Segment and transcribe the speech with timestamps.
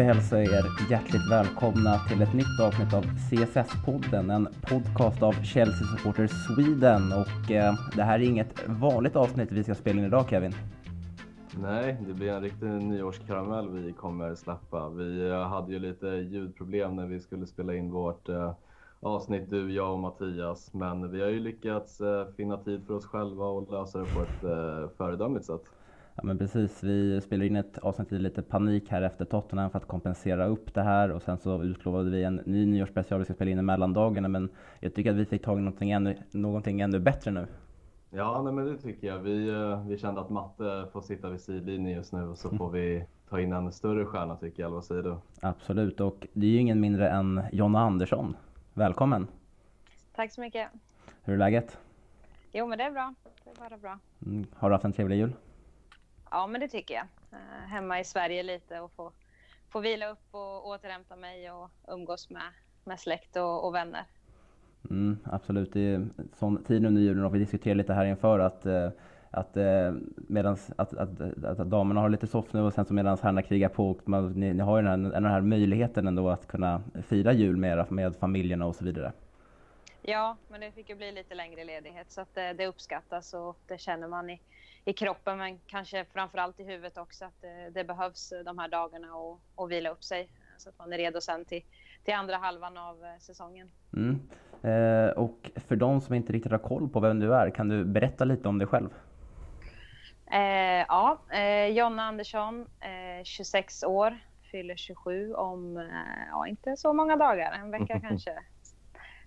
[0.00, 5.22] då får jag hälsa er hjärtligt välkomna till ett nytt avsnitt av CSS-podden, en podcast
[5.22, 7.12] av Chelsea Supporters Sweden.
[7.12, 10.54] Och eh, det här är inget vanligt avsnitt vi ska spela in idag Kevin.
[11.62, 14.88] Nej, det blir en riktig nyårskaramell vi kommer släppa.
[14.88, 18.52] Vi eh, hade ju lite ljudproblem när vi skulle spela in vårt eh,
[19.00, 20.74] avsnitt, du, jag och Mattias.
[20.74, 24.22] Men vi har ju lyckats eh, finna tid för oss själva och lösa det på
[24.22, 25.64] ett eh, föredömligt sätt.
[26.14, 29.78] Ja men precis, vi spelade in ett avsnitt i lite panik här efter Tottenham för
[29.78, 33.34] att kompensera upp det här och sen så utlovade vi en ny nyårsspecial vi ska
[33.34, 34.48] spela in i mellandagarna men
[34.80, 37.46] jag tycker att vi fick tag i någonting ännu, någonting ännu bättre nu.
[38.10, 39.18] Ja, nej, men det tycker jag.
[39.18, 42.70] Vi, eh, vi kände att Matte får sitta vid sidlinjen just nu och så får
[42.70, 45.16] vi ta in en större stjärna tycker jag, eller vad säger du?
[45.40, 48.36] Absolut, och det är ju ingen mindre än Jonna Andersson.
[48.74, 49.26] Välkommen!
[50.14, 50.68] Tack så mycket!
[51.22, 51.78] Hur är läget?
[52.52, 53.98] Jo men det är bra, det är bara bra.
[54.26, 55.32] Mm, har du haft en trevlig jul?
[56.30, 57.06] Ja men det tycker jag.
[57.32, 59.12] Eh, hemma i Sverige lite och få,
[59.68, 62.52] få vila upp och återhämta mig och umgås med,
[62.84, 64.04] med släkt och, och vänner.
[64.90, 68.66] Mm, absolut, det är sån tid under julen och vi diskuterar lite här inför att
[68.66, 68.90] eh,
[69.32, 72.94] att, eh, medans, att, att, att, att, damerna har lite soft nu och sen så
[72.94, 73.90] medan herrarna krigar på.
[73.90, 77.32] Och man, ni, ni, har ju den här, den här möjligheten ändå att kunna fira
[77.32, 79.12] jul med, med familjerna och så vidare.
[80.02, 83.58] Ja, men det fick ju bli lite längre ledighet så att det, det uppskattas och
[83.66, 84.40] det känner man i,
[84.84, 89.14] i kroppen men kanske framförallt i huvudet också att det, det behövs de här dagarna
[89.14, 90.28] och, och vila upp sig
[90.58, 91.62] så att man är redo sen till,
[92.04, 93.70] till andra halvan av eh, säsongen.
[93.92, 94.20] Mm.
[94.62, 97.84] Eh, och för de som inte riktigt har koll på vem du är, kan du
[97.84, 98.88] berätta lite om dig själv?
[100.32, 104.18] Eh, ja, eh, Jonna Andersson, eh, 26 år,
[104.50, 105.84] fyller 27 om, eh,
[106.30, 108.38] ja inte så många dagar, en vecka kanske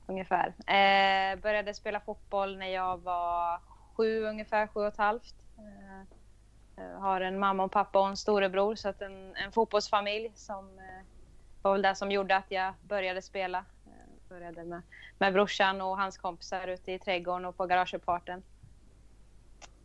[0.08, 0.48] ungefär.
[0.48, 3.60] Eh, började spela fotboll när jag var
[3.94, 5.36] sju ungefär, sju och ett halvt.
[5.58, 10.80] Eh, har en mamma och pappa och en storebror så att en, en fotbollsfamilj som
[10.80, 11.06] eh,
[11.62, 13.58] var väl det som gjorde att jag började spela.
[13.58, 14.82] Eh, började med,
[15.18, 18.44] med brorsan och hans kompisar ute i trädgården och på garageuppfarten.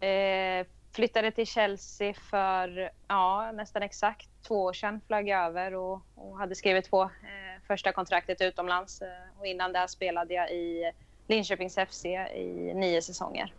[0.00, 5.00] Eh, flyttade till Chelsea för ja, nästan exakt två år sedan.
[5.06, 9.02] Flög jag över och, och hade skrivit på eh, första kontraktet utomlands.
[9.02, 9.08] Eh,
[9.38, 10.92] och innan det spelade jag i
[11.26, 13.52] Linköpings FC i nio säsonger.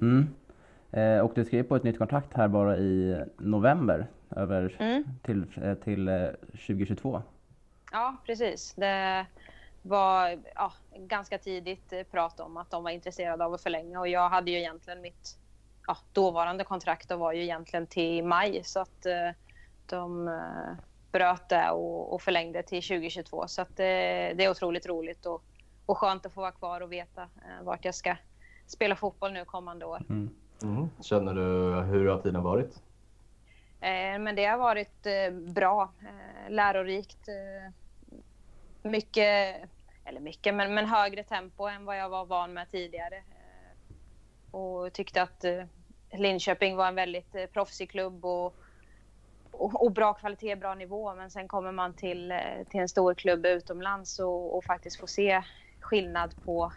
[0.00, 0.34] Mm.
[0.92, 5.04] Eh, och du skrev på ett nytt kontrakt här bara i november över mm.
[5.22, 7.16] till, eh, till 2022.
[7.16, 7.22] Eh,
[7.92, 8.74] ja, precis.
[8.74, 9.26] Det
[9.82, 14.28] var ja, ganska tidigt prat om att de var intresserade av att förlänga och jag
[14.28, 15.38] hade ju egentligen mitt
[15.86, 19.30] ja, dåvarande kontrakt var ju egentligen till maj så att eh,
[19.86, 20.74] de eh,
[21.12, 23.84] bröt det och, och, förlängde till 2022 så att eh,
[24.34, 25.42] det är otroligt roligt och,
[25.86, 27.28] och skönt att få vara kvar och veta
[27.62, 28.16] vart jag ska
[28.66, 30.02] spela fotboll nu kommande år.
[30.10, 30.30] Mm.
[30.62, 30.90] Mm.
[31.00, 32.82] Känner du, hur har tiden varit?
[33.80, 37.28] Eh, men det har varit eh, bra, eh, lärorikt.
[37.28, 37.72] Eh,
[38.82, 39.56] mycket,
[40.04, 43.16] eller mycket, men, men högre tempo än vad jag var van med tidigare.
[43.16, 45.64] Eh, och tyckte att eh,
[46.12, 48.54] Linköping var en väldigt eh, proffsig klubb och,
[49.50, 51.14] och, och, bra kvalitet, bra nivå.
[51.14, 52.38] Men sen kommer man till, eh,
[52.70, 55.42] till en stor klubb utomlands och, och faktiskt får se
[55.80, 56.72] skillnad på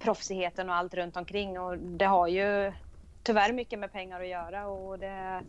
[0.00, 1.60] proffsigheten och allt runt omkring.
[1.60, 2.72] Och det har ju
[3.22, 5.42] tyvärr mycket med pengar att göra och det,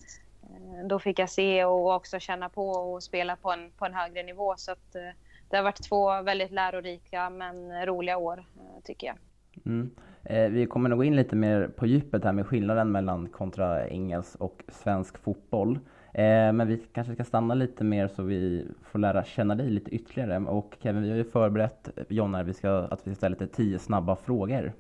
[0.44, 3.94] eh, då fick jag se och också känna på och spela på en, på en
[3.94, 4.54] högre nivå.
[4.58, 5.02] Så att, eh,
[5.50, 9.18] det har varit två väldigt lärorika men roliga år eh, tycker jag.
[9.66, 9.92] Mm.
[10.24, 13.88] Eh, vi kommer nog gå in lite mer på djupet här med skillnaden mellan kontra
[13.88, 15.80] engelsk och svensk fotboll.
[16.14, 19.92] Eh, men vi kanske ska stanna lite mer så vi får lära känna dig lite
[19.92, 20.38] ytterligare.
[20.38, 23.80] Och Kevin, vi har ju förberett Jonna vi ska, att vi ska ställa lite tio
[23.80, 24.74] snabba frågor.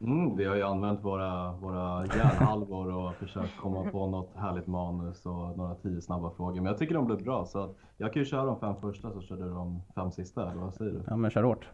[0.00, 5.26] Mm, vi har ju använt våra, våra hjärnhalvor och försökt komma på något härligt manus
[5.26, 6.54] och några tio snabba frågor.
[6.54, 9.20] Men jag tycker de blev bra så jag kan ju köra de fem första så
[9.20, 11.02] kör du de fem sista, eller vad säger du?
[11.06, 11.68] Ja men kör hårt.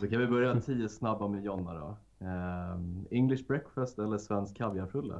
[0.00, 1.96] Då kan vi börja tio snabba med Jonna då.
[2.26, 5.14] Um, English breakfast eller svensk kaviarfrulle?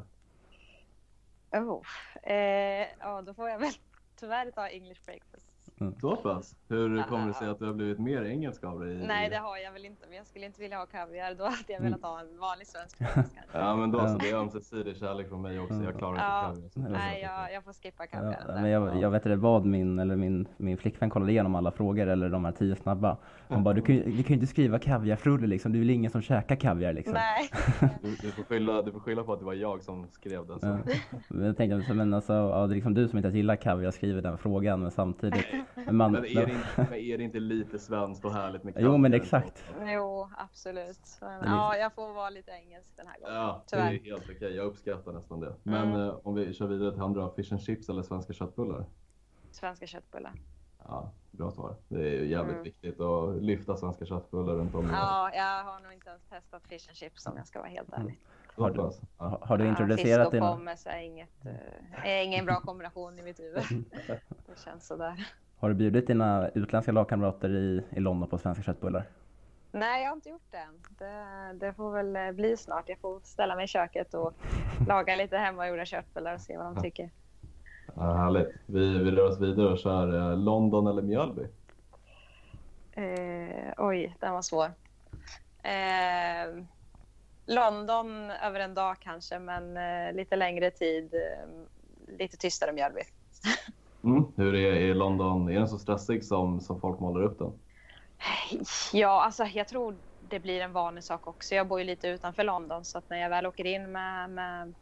[1.57, 1.83] Oh.
[2.23, 3.73] Eh, ja, då får jag väl
[4.17, 5.56] tyvärr ta English breakfast.
[5.81, 5.95] Mm.
[6.01, 6.57] Så pass?
[6.69, 9.07] Hur kommer det sig att du har blivit mer engelsk av dig?
[9.07, 10.07] Nej, det har jag väl inte.
[10.07, 11.35] Men jag skulle inte vilja ha kaviar.
[11.35, 12.99] Då hade jag velat ha en vanlig svensk
[13.53, 14.19] Ja, men då så.
[14.19, 15.83] Det är ömsesidig kärlek från mig också.
[15.85, 16.91] Jag klarar ja, inte kaviar.
[16.91, 18.45] Nej, jag, jag får skippa kaviar.
[18.49, 21.71] Ja, men jag, jag vet inte vad min, eller min, min flickvän kollade igenom alla
[21.71, 23.17] frågor eller de här tio snabba.
[23.49, 25.73] Hon bara, du kan, du kan ju inte skriva kaviarfrulle liksom.
[25.73, 27.15] Det är väl ingen som käkar kaviar liksom.
[27.15, 27.51] Nej.
[28.03, 30.61] Du, du, får skylla, du får skylla på att det var jag som skrev den.
[30.61, 30.67] Så.
[30.67, 30.79] Ja.
[31.29, 34.23] Men jag tänkte, men alltså, ja, det är liksom du som inte gillar kaviar skriver
[34.23, 37.79] den frågan, men samtidigt Men, man, Men är, det inte, men är det inte lite
[37.79, 39.65] svenskt och härligt med Jo, men exakt.
[39.87, 41.19] Jo, absolut.
[41.21, 43.35] Men, ja, jag får vara lite engelsk den här gången.
[43.37, 44.05] Ja, det är Tyvärr.
[44.11, 44.57] helt okej.
[44.57, 45.55] Jag uppskattar nästan det.
[45.63, 46.01] Men Mm.
[46.09, 48.85] eh, om vi kör vidare till andra, fish and chips eller svenska köttbullar?
[49.51, 50.33] Svenska köttbullar.
[50.89, 51.75] Ja, bra svar.
[51.89, 52.65] Det är jävligt Mm.
[52.65, 54.91] viktigt att lyfta svenska köttbullar runt om.
[54.93, 57.93] Ja, jag har nog inte ens testat fish and chips om jag ska vara helt
[57.93, 58.19] ärlig.
[58.57, 58.91] Har du-.
[59.19, 59.39] Ja.
[59.43, 63.23] Har, du Ja, introducerat Fisk och pommes är, inget, eh, är ingen bra kombination i
[63.23, 63.63] mitt huvud.
[64.47, 65.27] Det känns sådär.
[65.59, 69.07] Har du bjudit dina utländska lagkamrater i, i London på svenska köttbullar?
[69.73, 70.81] Nej, jag har inte gjort det än.
[70.99, 72.89] Det, det får väl eh, bli snart.
[72.89, 74.35] Jag får ställa mig i köket och
[74.89, 77.11] laga lite hemmagjorda köttbullar och se vad de tycker.
[77.95, 78.49] Ja, härligt.
[78.67, 81.43] Vi, vi rör oss vidare och kör eh, London eller Mjölby.
[82.93, 84.71] Eh, oj, den var svår.
[85.63, 86.65] Eh,
[87.47, 91.15] London över en dag kanske, men eh, lite längre tid.
[91.15, 91.49] Eh,
[92.19, 93.01] lite tystare Mjölby.
[94.07, 94.25] Mm.
[94.37, 95.49] Hur är, är London?
[95.51, 97.53] Är den så stressig som, som folk målar upp den?
[98.93, 101.55] Ja, alltså jag tror det blir en vanlig sak också.
[101.55, 104.75] Jag bor ju lite utanför London så att när jag väl åker in med, med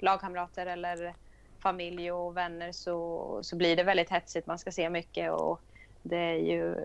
[0.00, 1.16] lagkamrater eller
[1.62, 4.46] familj och vänner så, så blir det väldigt hetsigt.
[4.46, 5.60] Man ska se mycket och
[6.02, 6.76] det är ju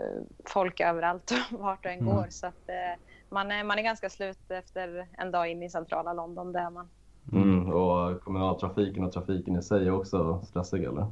[0.50, 2.16] folk överallt vart du än Mm.
[2.16, 2.28] går.
[2.30, 6.14] Så att, eh, man, är, man är ganska slut efter en dag in i centrala
[6.14, 6.54] London.
[6.54, 6.90] Där man.
[7.34, 7.74] Mm.
[7.74, 11.08] Och kommunaltrafiken och trafiken i sig är också stressig eller?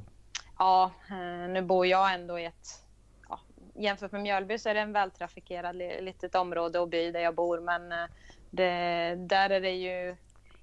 [0.60, 2.84] Ja, eh, nu bor jag ändå i ett...
[3.30, 3.40] Ja,
[3.76, 7.36] jämfört med Mjölby så är det en vältrafikerad li- litet område och by där jag
[7.36, 7.60] bor.
[7.60, 8.08] Men eh,
[8.50, 10.16] det, där är det ju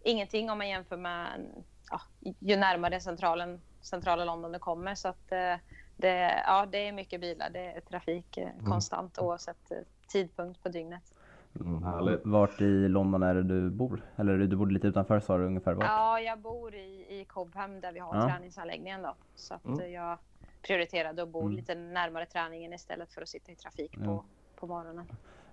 [0.03, 1.47] ingenting om man jämför med
[1.91, 2.01] ja,
[2.41, 4.95] ju närmare centralen, centrala London det kommer.
[4.95, 5.57] Så att, eh,
[5.97, 7.51] det, ja, det är mycket bilar.
[7.51, 11.14] Det är trafik eh, konstant oavsett eh, tidpunkt på dygnet.
[11.61, 12.21] Mm, härligt.
[12.25, 14.03] Vart i London är det du bor?
[14.17, 15.87] Eller du bor lite utanför sa du ungefär vart?
[15.87, 18.29] Ja, jag bor i, i Cobham där vi har Ja.
[18.29, 19.03] träningsanläggningen.
[19.03, 19.81] Då, så att Mm.
[19.81, 20.19] eh, jag
[20.63, 21.53] prioriterade att bo Mm.
[21.53, 24.05] lite närmare träningen istället för att sitta i trafik Ja.
[24.05, 24.25] på,
[24.57, 25.07] på morgonen.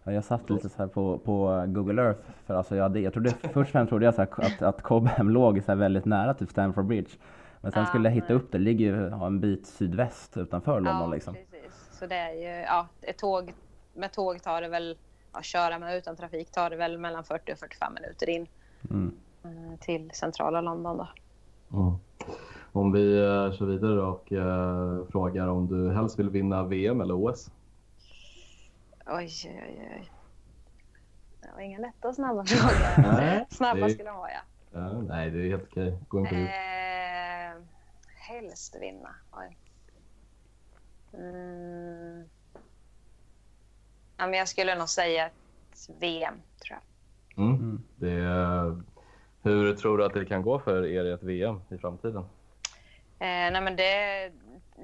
[0.03, 3.13] Ja, jag satt lite så här på, på Google Earth för alltså jag, hade, jag
[3.13, 6.05] trodde, först och främst trodde jag så här att, att Cobham låg så här väldigt
[6.05, 7.09] nära typ Stamford Bridge.
[7.61, 8.35] Men sen Ja, skulle jag hitta nej.
[8.37, 11.33] upp det, det ligger ju en bit sydväst utanför London ja, liksom.
[11.33, 11.89] precis.
[11.91, 13.53] Så det är ju, ja, ett tåg,
[13.93, 14.97] med tåg tar det väl,
[15.33, 18.47] ja, köra med utan trafik tar det väl mellan 40 och 45 minuter in
[18.89, 19.13] Mm.
[19.43, 21.07] eh, till centrala London då.
[21.77, 21.95] Mm.
[22.71, 27.13] Om vi eh, kör vidare och eh, frågar om du helst vill vinna VM eller
[27.25, 27.51] OS?
[29.07, 30.11] Oj, oj, oj.
[31.41, 33.11] Det var inga lätta och snabba frågor.
[33.13, 34.39] Nej, Snabba det- skulle de vara ja.
[34.73, 35.97] Ja, nej, det är helt okej.
[36.07, 36.35] Gå in på.
[36.35, 37.61] Eh,
[38.15, 39.15] helst vinna.
[39.31, 39.57] Oj.
[41.13, 42.23] Mm.
[44.21, 47.43] Ja, men jag skulle nog säga ett VM, tror jag.
[47.43, 47.55] Mm.
[47.55, 47.83] Mm.
[47.95, 48.81] Det är,
[49.43, 52.23] hur tror du att det kan gå för er i ett VM i framtiden?
[53.19, 54.31] Eh, nej, men det,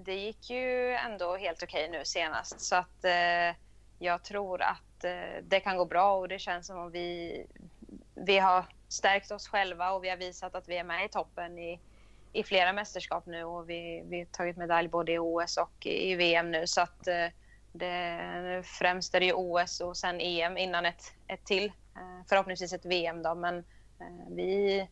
[0.05, 2.61] det gick ju ändå helt okej nu senast.
[2.61, 3.55] Så att eh,
[3.99, 7.45] jag tror att eh, det kan gå bra och det känns som om vi,
[8.15, 11.59] vi har stärkt oss själva och vi har visat att vi är med i toppen
[11.59, 11.79] i,
[12.33, 16.11] i flera mästerskap nu och vi, vi har tagit medalj både i OS och i,
[16.11, 16.67] i VM nu.
[16.67, 17.27] Så att eh,
[17.77, 21.65] det, främst är det ju OS och sen EM innan ett, ett till.
[21.65, 24.87] Eh, förhoppningsvis ett VM då, men eh, vi,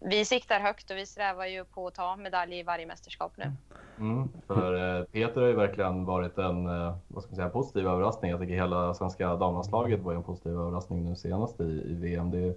[0.00, 3.52] vi siktar högt och vi strävar ju på att ta medalj i varje mästerskap nu.
[3.98, 4.28] Mm.
[4.46, 6.64] För eh, Peter har ju verkligen varit en
[7.08, 8.30] vad ska man säga, positiv överraskning.
[8.30, 12.30] Jag tycker hela svenska damlandslaget var en positiv överraskning nu senast i, i VM.
[12.30, 12.54] Det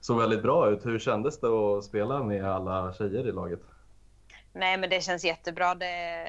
[0.00, 0.86] såg väldigt bra ut.
[0.86, 3.60] Hur kändes det att spela med alla tjejer i laget?
[4.52, 5.74] Nej, men det känns jättebra.
[5.74, 6.26] Det,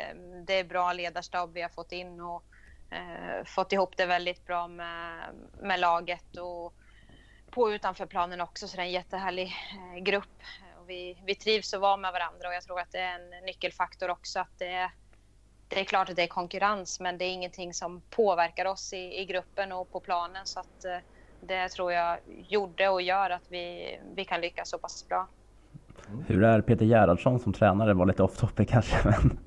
[0.47, 2.43] det är bra ledarstab vi har fått in och
[2.91, 5.29] eh, fått ihop det väldigt bra med,
[5.61, 6.73] med laget och
[7.51, 8.67] på och utanför planen också.
[8.67, 9.53] Så det är en jättehärlig
[9.95, 10.41] eh, grupp.
[10.79, 13.45] Och vi, vi trivs att vara med varandra och jag tror att det är en
[13.45, 14.39] nyckelfaktor också.
[14.39, 14.91] Att det, är-
[15.67, 19.19] det är klart att det är konkurrens, men det är ingenting som påverkar oss i,
[19.21, 20.45] i gruppen och på planen.
[20.45, 20.97] Så att eh,
[21.39, 25.29] det tror jag gjorde och gör att vi, vi kan lyckas så pass bra.
[26.27, 27.93] Hur är Peter Gerhardsson som tränare?
[27.93, 29.39] var lite off topic kanske men...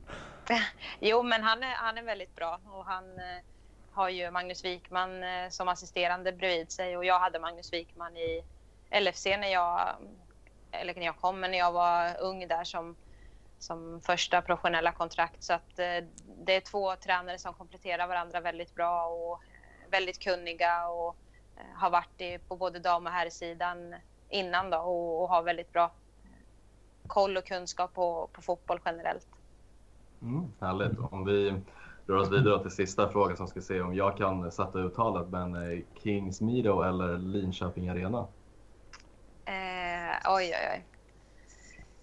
[1.00, 3.44] Jo, men han är, han är väldigt bra och han eh,
[3.92, 8.44] har ju Magnus Wikman eh, som assisterande bredvid sig och jag hade Magnus Wikman i
[9.00, 9.96] LFC när jag,
[10.70, 12.96] eller när jag kom, men när jag var ung där som,
[13.58, 15.42] som första professionella kontrakt.
[15.42, 16.04] Så att eh,
[16.44, 19.42] det är två tränare som kompletterar varandra väldigt bra och
[19.90, 21.16] väldigt kunniga och
[21.74, 23.94] har varit i, på både dam och herrsidan
[24.28, 25.92] innan då och, och har väldigt bra
[27.06, 29.26] koll och kunskap på, på fotboll generellt.
[30.22, 30.52] Mm.
[30.60, 30.98] Härligt.
[31.10, 31.54] Om vi
[32.06, 35.28] rör oss vidare till sista frågan som ska se om jag kan sätta uttalet.
[35.28, 38.26] Men eh, Kings Meadow eller Linköping Arena?
[39.44, 40.84] Eh, oj, oj, oj.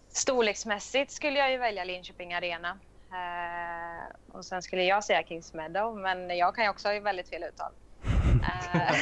[0.10, 2.80] Storleksmässigt skulle jag ju välja Linköping Arena.
[3.12, 7.30] Eh, och sen skulle jag säga Kings Meadow, men jag kan ju också ha väldigt
[7.30, 7.72] fel uttal.
[8.74, 8.96] Eh,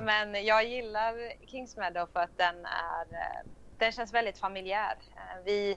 [0.04, 1.14] men jag gillar
[1.46, 3.06] Kings Meadow för att den är,
[3.78, 4.94] den känns väldigt familjär.
[5.44, 5.76] Vi,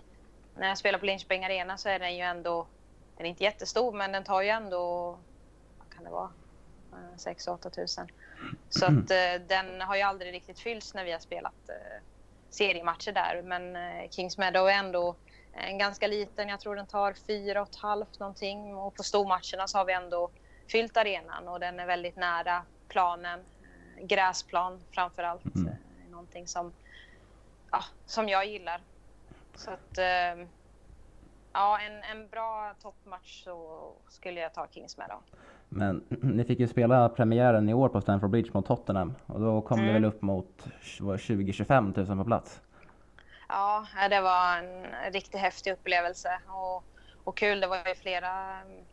[0.57, 2.67] när jag spelar på Linköping Arena så är den ju ändå,
[3.17, 5.11] den är inte jättestor men den tar ju ändå,
[5.77, 6.29] vad kan det vara,
[7.17, 8.07] 6-8 tusen.
[8.69, 9.07] Så att
[9.47, 11.69] den har ju aldrig riktigt fyllts när vi har spelat
[12.49, 13.41] seriematcher där.
[13.41, 13.77] Men
[14.09, 15.15] Kings Meadow är ändå
[15.53, 16.49] en ganska liten.
[16.49, 19.93] Jag tror den tar fyra och ett halvt någonting och på stormatcherna så har vi
[19.93, 20.29] ändå
[20.67, 23.39] fyllt arenan och den är väldigt nära planen.
[23.97, 25.55] Eh, gräsplan framför allt.
[25.55, 25.67] Mm.
[25.67, 26.73] Eh, någonting som,
[27.71, 28.81] ja, som jag gillar.
[29.55, 30.45] Så att eh,
[31.53, 35.19] ja, en, en bra toppmatch så skulle jag ta Kings Meadow.
[35.69, 39.61] Men ni fick ju spela premiären i år på Stamford Bridge mot Tottenham och då
[39.61, 39.87] kom mm.
[39.87, 42.61] det väl upp mot 20-25 000 på plats?
[43.49, 46.83] Ja, det var en riktigt häftig upplevelse och,
[47.23, 47.59] och kul.
[47.59, 48.83] Det var ju flera mm,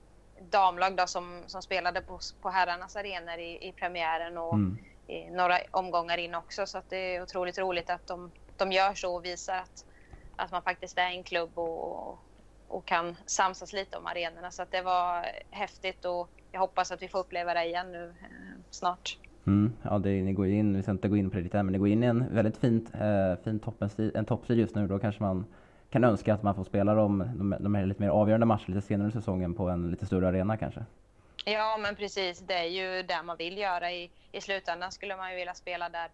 [0.51, 4.79] damlag då som, som spelade på, på herrarnas arenor i, i premiären och mm.
[5.07, 6.67] i några omgångar in också.
[6.67, 9.85] Så det är otroligt roligt att de, de gör så och visar att,
[10.41, 12.19] att man faktiskt är en klubb och,
[12.69, 14.51] och kan samsas lite om arenorna.
[14.51, 18.61] Så det var häftigt och jag hoppas att vi får uppleva det igen nu eh,
[18.71, 19.19] snart.
[19.47, 21.73] Mm, ja, det, ni går in, vi ska inte gå in på det lite men
[21.73, 24.87] ni går in i en väldigt fint, eh, fin toppstrid, en just nu.
[24.87, 25.45] Då kanske man
[25.91, 28.87] kan önska att man får spela de, de, de här lite mer avgörande matcherna lite
[28.87, 30.85] senare i säsongen på en lite större arena kanske.
[31.45, 32.39] Ja, men precis.
[32.39, 33.93] Det är ju det man vill göra.
[33.93, 36.09] I, i slutändan skulle man ju vilja spela där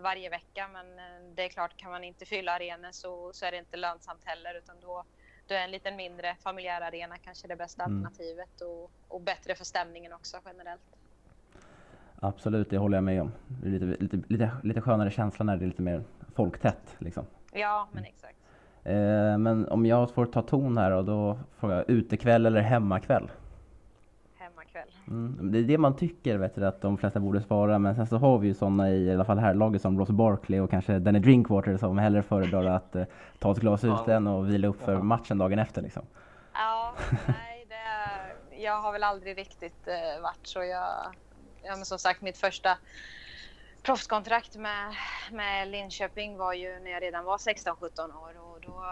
[0.00, 3.50] varje vecka, men eh, det är klart, kan man inte fylla arenor så, så är
[3.50, 5.04] det inte lönsamt heller, utan då,
[5.46, 7.96] då är en lite mindre familjär arena kanske det bästa mm.
[7.96, 10.96] alternativet och, och bättre för stämningen också generellt.
[12.20, 13.32] Absolut, det håller jag med om.
[13.46, 16.96] Det är lite, lite, lite, lite skönare känsla när det är lite mer folktätt.
[16.98, 17.26] Liksom.
[17.52, 18.38] Ja, men exakt.
[18.84, 23.30] Eh, men om jag får ta ton här och då frågar jag utekväll eller hemmakväll?
[24.72, 24.94] Hemmakväll.
[25.08, 28.06] Mm, det är det man tycker vet du, att de flesta borde svara men sen
[28.06, 30.70] så har vi ju sådana i, i alla fall här laget som Ross Barkley och
[30.70, 33.04] kanske Danny Drinkwater som hellre föredrar att eh,
[33.38, 36.02] ta ett glas ute och vila upp för matchen dagen efter liksom.
[36.52, 36.94] Ja,
[37.26, 41.14] nej det, jag har väl aldrig riktigt eh, varit så jag
[41.62, 42.78] ja, men som sagt mitt första
[43.82, 44.94] proffskontrakt med,
[45.30, 48.84] med Linköping var ju när jag redan var 16-17 år och då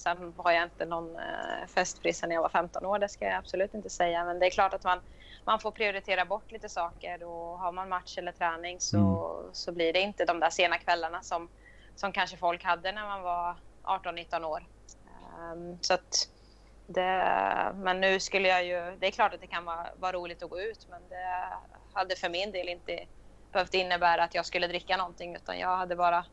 [0.00, 3.34] sen har jag inte någon eh, festfrissa när jag var 15 år, det ska jag
[3.34, 4.24] absolut inte säga.
[4.24, 5.00] Men det är klart att man,
[5.44, 9.54] man får prioritera bort lite saker och har man match eller träning så, mm.
[9.54, 11.48] så blir det inte de där sena kvällarna som,
[11.96, 14.66] som kanske folk hade när man var 18-19 år.
[15.38, 15.98] Um, så
[16.86, 20.42] det, men nu skulle jag ju, det är klart att det kan vara, vara roligt
[20.42, 21.44] att gå ut men det
[21.92, 23.04] hade för min del inte
[23.52, 26.24] behövt innebära att jag skulle dricka någonting utan jag hade bara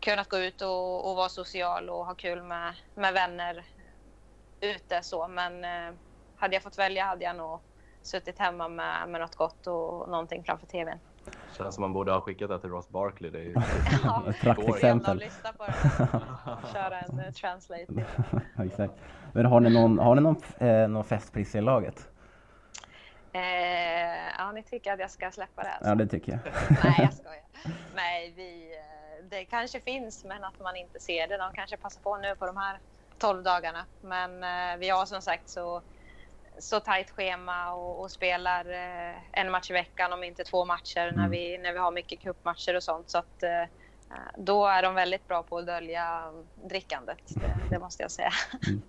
[0.00, 3.64] kunnat gå ut och, och vara social och ha kul med, med vänner
[4.60, 5.94] ute så men eh,
[6.36, 7.60] hade jag fått välja hade jag nog
[8.02, 10.98] suttit hemma med, med något gott och någonting framför tvn.
[11.56, 13.30] Känns som man borde ha skickat det till Ross Barkley.
[13.30, 13.54] Det är ju
[14.04, 15.18] ja, ett praktexempel.
[15.18, 15.72] lyssna på det.
[16.72, 17.86] Köra en uh, translate.
[18.64, 18.94] Exakt.
[19.32, 22.08] Men har ni någon, har ni någon, eh, någon festpris i laget?
[23.32, 23.42] Eh,
[24.38, 25.70] ja, ni tycker att jag ska släppa det?
[25.70, 25.88] Alltså.
[25.88, 26.40] Ja, det tycker jag.
[26.84, 27.44] Nej, jag skojar.
[27.94, 31.36] Nej, vi, eh, det kanske finns, men att man inte ser det.
[31.36, 32.78] De kanske passar på nu på de här
[33.18, 33.84] 12 dagarna.
[34.00, 35.82] Men eh, vi har som sagt så,
[36.58, 41.08] så tajt schema och, och spelar eh, en match i veckan, om inte två matcher,
[41.08, 41.14] mm.
[41.14, 43.10] när, vi, när vi har mycket cupmatcher och sånt.
[43.10, 43.64] Så att, eh,
[44.36, 46.32] då är de väldigt bra på att dölja
[46.64, 48.32] drickandet, det, det måste jag säga.
[48.66, 48.82] Mm.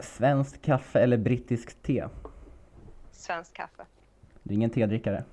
[0.00, 2.08] Svenskt kaffe eller brittiskt te?
[3.12, 3.86] Svenskt kaffe.
[4.42, 5.24] Du är ingen tedrickare?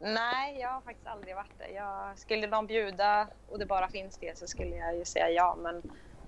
[0.00, 1.68] Nej, jag har faktiskt aldrig varit det.
[1.68, 5.56] Jag, skulle de bjuda och det bara finns det så skulle jag ju säga ja.
[5.58, 5.76] Men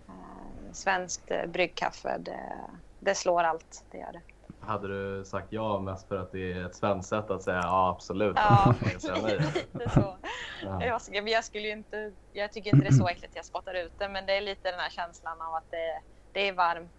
[0.08, 2.60] eh, svenskt eh, bryggkaffe, det,
[2.98, 3.84] det slår allt.
[3.90, 4.22] Det gör det.
[4.60, 7.90] Hade du sagt ja mest för att det är ett svenskt sätt att säga ja
[7.90, 8.36] absolut?
[8.36, 10.16] Ja, lite så.
[10.62, 11.00] Ja.
[11.12, 13.92] Jag, jag, skulle inte, jag tycker inte det är så äckligt att jag spottar ut
[13.98, 16.00] det men det är lite den här känslan av att det,
[16.32, 16.92] det är varmt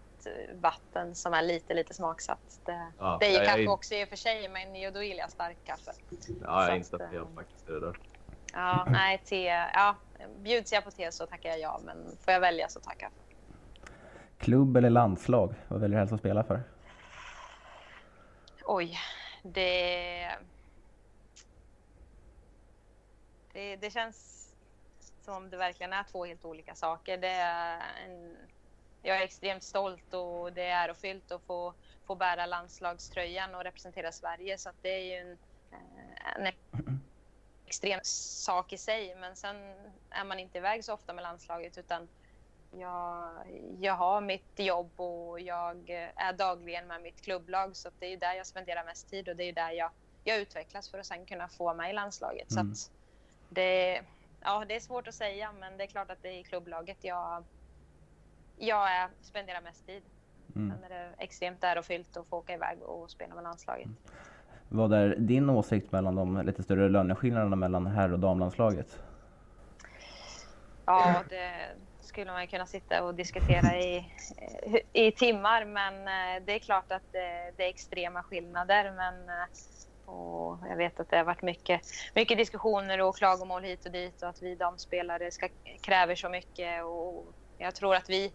[0.54, 2.60] vatten som är lite, lite smaksatt.
[2.64, 3.68] Det, ja, det är ju kaffe är...
[3.68, 5.92] också i och för sig, men då gillar jag starkt kaffe.
[6.42, 7.96] Ja, jag instämmer helt eh, faktiskt i det där.
[8.52, 9.44] Ja, nej, te.
[9.74, 9.96] Ja,
[10.38, 13.12] bjuds jag på te så tackar jag ja, men får jag välja så tackar jag.
[14.38, 15.54] Klubb eller landslag?
[15.68, 16.62] Vad väljer du helst att spela för?
[18.64, 18.98] Oj,
[19.42, 20.36] det...
[23.52, 24.48] Det, det känns
[25.20, 27.18] som om det verkligen är två helt olika saker.
[27.18, 28.36] Det är en
[29.02, 31.74] jag är extremt stolt och det är ärofyllt att få,
[32.06, 34.58] få bära landslagströjan och representera Sverige.
[34.58, 35.38] Så det är ju en,
[35.72, 36.52] eh, en
[37.66, 39.14] extrem sak i sig.
[39.14, 39.56] Men sen
[40.10, 42.08] är man inte iväg så ofta med landslaget utan
[42.70, 43.30] jag,
[43.80, 48.34] jag har mitt jobb och jag är dagligen med mitt klubblag så det är där
[48.34, 49.90] jag spenderar mest tid och det är där jag,
[50.24, 52.52] jag utvecklas för att sen kunna få mig i landslaget.
[52.52, 52.74] Mm.
[52.74, 52.90] Så
[53.48, 54.02] det,
[54.40, 57.04] ja, det är svårt att säga men det är klart att det är i klubblaget
[57.04, 57.44] jag,
[58.58, 60.02] jag är, spenderar mest tid.
[60.56, 60.70] Mm.
[60.70, 63.86] Sen är det extremt ärofyllt att få åka iväg och spela med landslaget.
[63.86, 63.96] Mm.
[64.68, 68.98] Vad är din åsikt mellan de lite större löneskillnaderna mellan herr och damlandslaget?
[70.84, 71.52] Ja, det
[72.00, 74.12] skulle man kunna sitta och diskutera i,
[74.92, 75.64] i timmar.
[75.64, 78.92] Men eh, det är klart att det, det är extrema skillnader.
[78.96, 79.46] Men eh,
[80.10, 81.80] och jag vet att det har varit mycket,
[82.14, 85.48] mycket diskussioner och klagomål hit och dit och att vi damspelare ska,
[85.80, 86.84] kräver så mycket.
[86.84, 87.26] Och
[87.58, 88.32] jag tror att vi,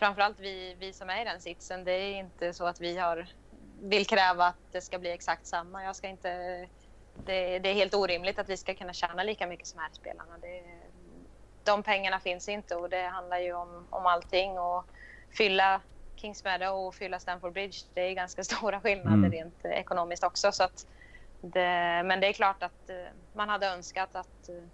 [0.00, 3.26] framförallt vi, vi som är i den sitsen, det är inte så att vi har,
[3.80, 5.84] vill kräva att det ska bli exakt samma.
[5.84, 6.28] Jag ska inte,
[7.24, 10.38] det, det är helt orimligt att vi ska kunna tjäna lika mycket som här spelarna.
[10.40, 10.62] Det,
[11.64, 14.58] de pengarna finns inte och det handlar ju om, om allting.
[14.58, 14.84] Och
[15.36, 15.80] fylla
[16.16, 19.32] Kings Meadow och fylla Stamford Bridge, det är ganska stora skillnader mm.
[19.32, 20.52] rent ekonomiskt också.
[20.52, 20.86] Så att
[21.40, 22.96] det, men det är klart att uh,
[23.32, 24.64] man hade önskat att uh,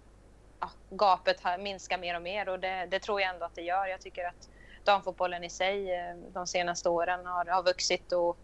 [0.59, 3.87] ja, gapet minskar mer och mer och det, det, tror jag ändå att det gör.
[3.87, 4.49] Jag tycker att
[4.87, 8.37] damfotbollen i sig uh, de senaste åren har, har vuxit och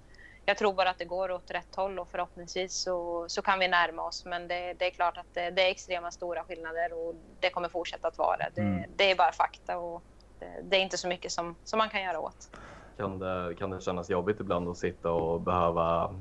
[0.46, 3.68] jag tror bara att det går åt rätt håll och förhoppningsvis så, så kan vi
[3.68, 4.26] närma oss.
[4.26, 7.70] Men det, det är klart att det, det, är extrema stora skillnader och det kommer
[7.70, 8.62] fortsätta att vara det.
[8.62, 8.84] Mm.
[8.96, 10.04] Det är bara fakta och
[10.40, 12.50] det, det, är inte så mycket som, som man kan göra åt.
[12.98, 16.16] Kan det, kan det kännas jobbigt ibland att sitta och behöva,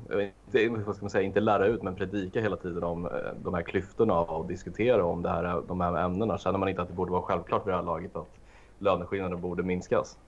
[0.53, 3.55] inte, vad ska man säga, inte lära ut men predika hela tiden om eh, de
[3.55, 6.39] här klyftorna och diskutera om det här, de här ämnena?
[6.39, 8.42] Känner man inte att det borde vara självklart vid det här laget att
[8.83, 10.19] löneskillnader borde minskas?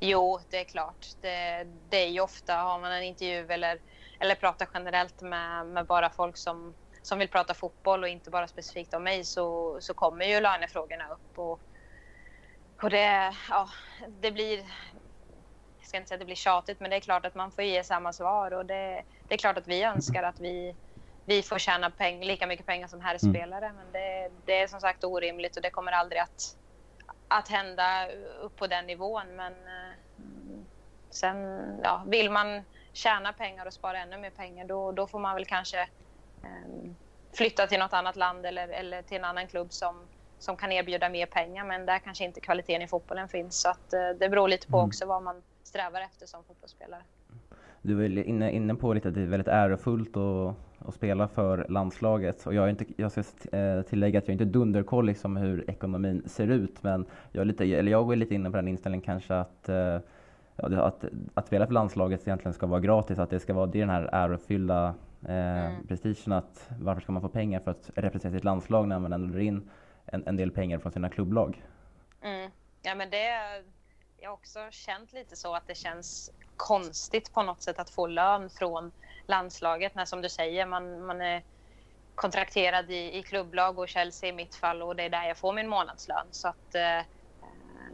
[0.00, 1.06] Jo, det är klart.
[1.20, 3.78] Det, det är ju ofta, har man en intervju eller,
[4.20, 8.48] eller pratar generellt med, med bara folk som, som vill prata fotboll och inte bara
[8.48, 11.38] specifikt om mig så, så kommer ju lönefrågorna upp.
[11.38, 11.60] Och,
[12.82, 13.68] och det, ja,
[14.20, 14.58] det blir,
[15.78, 17.64] jag ska inte säga att det blir tjatigt, men det är klart att man får
[17.64, 18.50] ge samma svar.
[18.52, 20.76] Och det, det är klart att vi önskar att vi,
[21.24, 23.66] vi får tjäna peng, lika mycket pengar som herrspelare.
[23.66, 23.76] Mm.
[23.76, 26.56] Men det, det är som sagt orimligt och det kommer aldrig att
[27.28, 28.08] att hända
[28.40, 29.36] upp på den nivån.
[29.36, 29.94] Men eh,
[31.10, 31.36] sen
[31.82, 32.62] ja, vill man
[32.92, 35.80] tjäna pengar och spara ännu mer pengar då, då får man väl kanske
[36.42, 36.90] eh,
[37.32, 39.96] flytta till något annat land eller, eller till en annan klubb som,
[40.38, 41.64] som kan erbjuda mer pengar.
[41.64, 43.60] Men där kanske inte kvaliteten i fotbollen finns.
[43.60, 44.88] Så att, eh, det beror lite på mm.
[44.88, 47.02] också vad man strävar efter som fotbollsspelare.
[47.82, 50.54] Du var inne, inne på lite att det är väldigt ärofullt att,
[50.88, 52.46] att spela för landslaget.
[52.46, 53.22] Och jag, är inte, jag ska
[53.56, 57.44] eh, tillägga att jag är inte dunderkoll liksom hur ekonomin ser ut, men jag är
[57.44, 59.98] lite, eller jag är lite inne på den inställningen kanske att eh,
[60.56, 63.90] att, att spela för landslaget egentligen ska vara gratis, att det ska vara det den
[63.90, 64.94] här ärofyllda
[65.28, 65.86] eh, mm.
[65.86, 69.32] prestigen att varför ska man få pengar för att representera sitt landslag när man ändå
[69.32, 69.70] drar in
[70.06, 71.64] en, en del pengar från sina klubblag?
[72.22, 72.50] Mm.
[72.82, 73.26] Ja men det,
[74.18, 78.06] jag har också känt lite så att det känns konstigt på något sätt att få
[78.06, 78.92] lön från
[79.28, 81.42] landslaget när som du säger man, man är
[82.14, 85.52] kontrakterad i, i klubblag och Chelsea i mitt fall och det är där jag får
[85.52, 86.26] min månadslön.
[86.30, 87.02] Så att eh,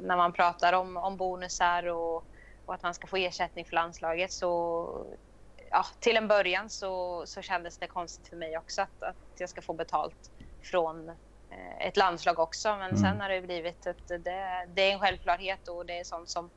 [0.00, 2.16] när man pratar om, om bonusar och,
[2.64, 5.06] och, att man ska få ersättning för landslaget så
[5.70, 9.48] ja, till en början så, så kändes det konstigt för mig också att, att jag
[9.48, 10.30] ska få betalt
[10.70, 12.68] från eh, ett landslag också.
[12.68, 12.96] Men mm.
[12.96, 16.50] sen har det blivit att det, det är en självklarhet och det är sånt som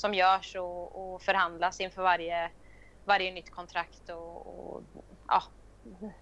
[0.00, 2.50] som görs och, och förhandlas inför varje,
[3.08, 4.08] varje nytt kontrakt.
[4.08, 4.82] Och, och,
[5.28, 5.42] ja,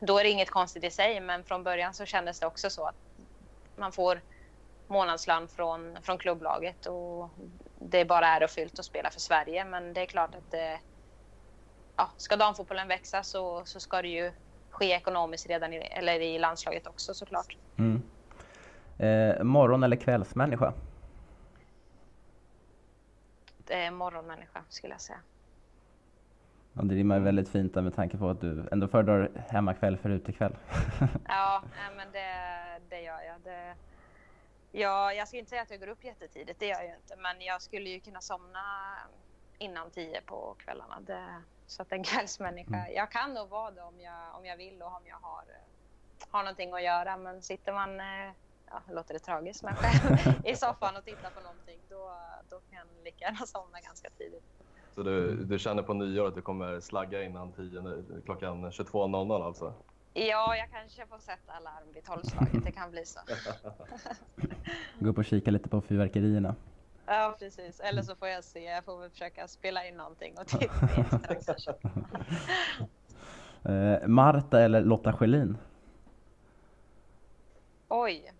[0.01, 2.87] då är det inget konstigt i sig, men från början så kändes det också så
[2.87, 2.94] att
[3.77, 4.20] man får
[4.87, 7.31] månadslön från, från klubblaget och
[7.81, 9.64] det är bara ärofyllt att spela för Sverige.
[9.64, 10.81] Men det är klart att det,
[11.96, 14.33] ja, ska damfotbollen växa så, så ska det ju
[14.70, 17.57] ske ekonomiskt redan i, eller i landslaget också såklart.
[17.79, 18.03] Mm.
[18.99, 20.72] Eh, morgon eller kvällsmänniska?
[23.70, 25.20] eh, morgonmänniska skulle jag säga.
[26.77, 30.11] Ja, det rimmar väldigt fint där med tanke på att du ändå föredrar hemmakväll för
[30.11, 30.57] utekväll.
[31.29, 31.62] ja,
[31.97, 32.29] men det,
[32.89, 33.41] det gör jag.
[33.45, 33.75] Det,
[34.73, 37.17] ja, jag ska inte säga att jag går upp jättetidigt, det gör jag inte.
[37.17, 38.61] Men jag skulle ju kunna somna
[39.59, 41.01] innan tio på kvällarna.
[41.01, 42.77] Det, så att en kvällsmänniska.
[42.77, 42.95] Mm.
[42.95, 45.45] Jag kan nog vara det om jag, om jag vill och om jag har,
[46.31, 47.17] har någonting att göra.
[47.17, 48.33] Men sitter man eh,
[48.71, 52.17] ja, låter det tragiskt, men själv i soffan och tittar på någonting, då,
[52.51, 54.56] då kan jag lika gärna somna ganska tidigt.
[54.96, 59.74] Så du, du känner på nyår att du kommer slagga innan 10, klockan 22.00 alltså?
[60.14, 62.64] Ja, jag kanske får sätta alarm vid tolvslaget.
[62.64, 63.20] Det kan bli så.
[64.98, 66.54] Gå upp och kika lite på fyrverkerierna.
[67.06, 67.80] Ja, precis.
[67.80, 68.64] Eller så får jag se.
[68.64, 70.88] Jag får väl försöka spela in någonting och titta
[73.72, 75.59] eh, Marta eller Lotta Schelin?
[77.88, 78.32] Oj.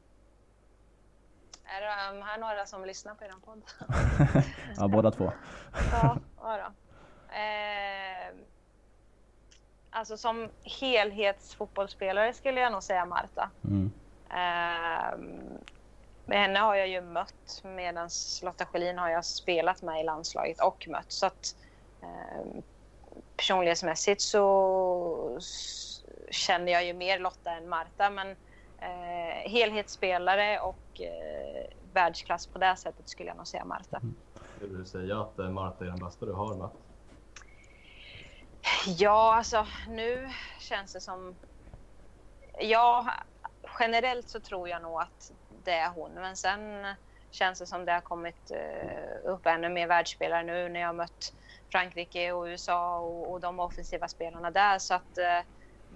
[2.13, 3.63] De här några som lyssnar på er podd.
[4.77, 5.33] ja, båda två.
[5.93, 6.73] ja, ja.
[7.37, 8.35] Eh,
[9.91, 10.49] alltså som
[10.81, 13.51] helhetsfotbollsspelare skulle jag nog säga Marta.
[13.65, 13.91] Mm.
[14.31, 15.19] Eh,
[16.25, 18.11] med henne har jag ju mött medan
[18.43, 21.13] Lotta Schelin har jag spelat med i landslaget och mött.
[21.13, 21.57] Så att,
[22.03, 22.63] eh,
[23.37, 25.41] personlighetsmässigt så
[26.31, 28.11] känner jag ju mer Lotta än Marta.
[28.11, 28.37] Men
[28.79, 33.97] eh, helhetsspelare och eh, världsklass på det sättet skulle jag nog säga Marta.
[33.97, 34.15] Mm.
[34.57, 36.73] Skulle du säga att eh, Marta är den bästa du har mött?
[38.87, 40.29] Ja, alltså nu
[40.61, 41.35] känns det som...
[42.59, 43.13] Ja,
[43.79, 45.33] generellt så tror jag nog att
[45.65, 46.11] det är hon.
[46.15, 46.87] Men sen
[47.31, 50.95] känns det som det har kommit uh, upp ännu mer världsspelare nu när jag har
[50.95, 51.33] mött
[51.73, 54.79] Frankrike och USA och, och de offensiva spelarna där.
[54.79, 55.47] Så att uh,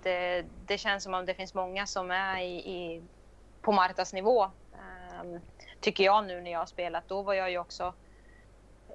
[0.03, 3.03] det, eh, det, känns som om det finns många som är i, i
[3.63, 4.51] på Martas nivå.
[5.23, 5.41] Um,
[5.81, 7.09] tycker jag nu när jag har spelat.
[7.09, 7.95] Då var jag ju också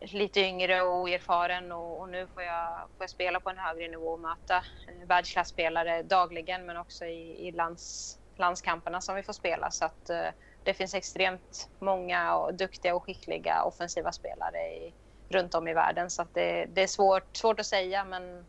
[0.02, 3.88] lite yngre och oerfaren och, och, nu får jag, får jag spela på en högre
[3.88, 9.34] nivå och möta eh, världsklasspelare dagligen men också i, i lands, landskamperna som vi får
[9.34, 9.72] spela.
[9.72, 10.30] Så att uh,
[10.64, 14.94] det finns extremt många och duktiga och skickliga offensiva spelare i,
[15.30, 16.10] runt om i världen.
[16.10, 18.46] Så att det, det är svårt, svårt att säga men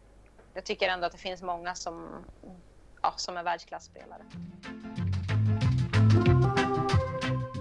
[0.57, 2.25] jag tycker ändå att det finns många som,
[3.03, 4.23] ja, som är världsklasspelare.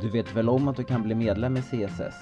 [0.01, 2.15] Du vet väl om att du kan bli medlem i CSS?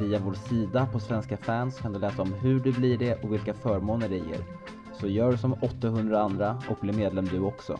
[0.00, 3.32] Via vår sida på Svenska fans kan du läsa om hur du blir det och
[3.32, 4.44] vilka förmåner det ger.
[4.92, 7.78] Så gör som 800 andra och bli medlem du också.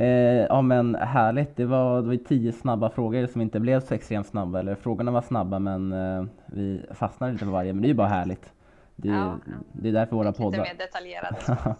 [0.00, 3.94] Eh, ja men härligt, det var, det var tio snabba frågor som inte blev så
[3.94, 4.58] extremt snabba.
[4.58, 7.72] Eller frågorna var snabba men eh, vi fastnade lite på varje.
[7.72, 8.52] Men det är ju bara härligt.
[8.96, 9.38] Det, ja,
[9.72, 10.58] det är därför våra poddar...
[10.58, 11.36] Lite mer detaljerade.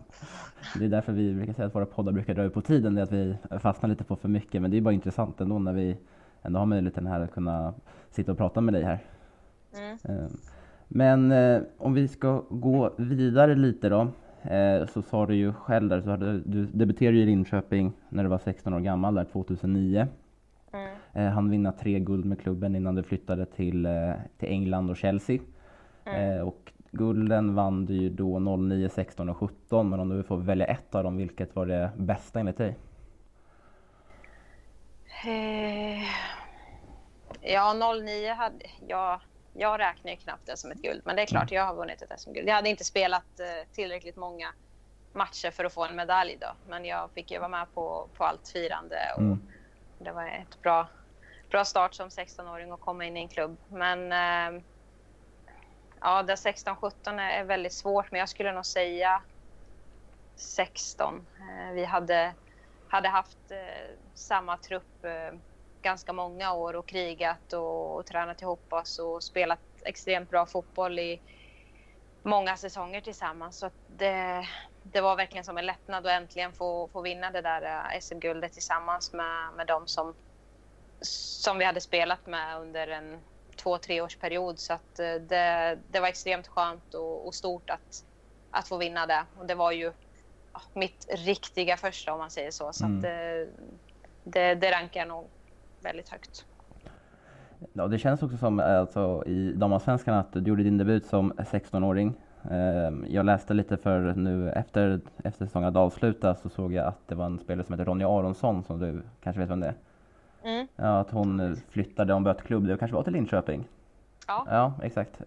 [0.78, 2.94] det är därför vi brukar säga att våra poddar brukar dra ut på tiden.
[2.94, 4.62] Det är att vi fastnar lite på för mycket.
[4.62, 5.96] Men det är bara intressant ändå när vi
[6.42, 7.74] ändå har möjligheten här att kunna
[8.10, 8.98] sitta och prata med dig här.
[9.76, 9.98] Mm.
[10.04, 10.30] Eh,
[10.88, 14.08] men eh, om vi ska gå vidare lite då.
[14.42, 18.28] Eh, så sa du ju själv där, så hade, du debuterade i Linköping när du
[18.28, 20.06] var 16 år gammal, där 2009.
[20.72, 20.96] Mm.
[21.12, 24.96] Eh, han vinna tre guld med klubben innan du flyttade till, eh, till England och
[24.96, 25.38] Chelsea.
[26.04, 26.38] Mm.
[26.38, 30.36] Eh, och gulden vann du ju då 09, 16 och 17, men om du får
[30.36, 32.76] välja ett av dem, vilket var det bästa enligt dig?
[35.24, 36.02] Eh,
[37.40, 39.20] ja, 09 hade jag
[39.58, 41.56] jag räknar ju knappt det som ett guld, men det är klart, mm.
[41.56, 42.48] jag har vunnit ett SM-guld.
[42.48, 44.52] Jag hade inte spelat eh, tillräckligt många
[45.12, 48.24] matcher för att få en medalj då, men jag fick ju vara med på, på
[48.24, 49.42] allt firande och mm.
[49.98, 50.88] det var ett bra,
[51.50, 53.56] bra start som 16-åring att komma in i en klubb.
[53.68, 54.62] Men eh,
[56.00, 59.22] ja, det 16-17 är väldigt svårt, men jag skulle nog säga
[60.36, 61.26] 16.
[61.38, 62.34] Eh, vi hade,
[62.88, 65.04] hade haft eh, samma trupp
[65.88, 70.98] ganska många år och krigat och, och tränat ihop oss och spelat extremt bra fotboll
[70.98, 71.20] i
[72.22, 73.58] många säsonger tillsammans.
[73.58, 74.46] Så det,
[74.82, 78.52] det var verkligen som en lättnad att äntligen få, få vinna det där eh, SM-guldet
[78.52, 80.14] tillsammans med, med dem som,
[81.00, 83.18] som vi hade spelat med under en
[83.56, 84.58] två, tre års period.
[84.58, 88.04] Så att eh, det, det var extremt skönt och, och, stort att,
[88.50, 89.24] att få vinna det.
[89.38, 89.92] Och det var ju
[90.74, 92.72] mitt riktiga första om man säger så.
[92.72, 92.96] Så mm.
[92.96, 93.48] att det, eh,
[94.24, 95.30] det, det rankar jag nog
[95.82, 96.46] väldigt högt.
[97.72, 102.14] Ja, det känns också som alltså, i damallsvenskan att du gjorde din debut som 16-åring.
[102.50, 107.08] Ehm, jag läste lite för nu efter, efter säsongen hade avslutats så såg jag att
[107.08, 109.74] det var en spelare som heter Ronja Aronsson som du kanske vet vem det är?
[110.42, 110.66] Mm.
[110.76, 112.66] Ja, att hon flyttade och bytte klubb.
[112.66, 113.68] Det kanske var till Linköping?
[114.26, 114.46] Ja.
[114.50, 115.20] Ja, exakt.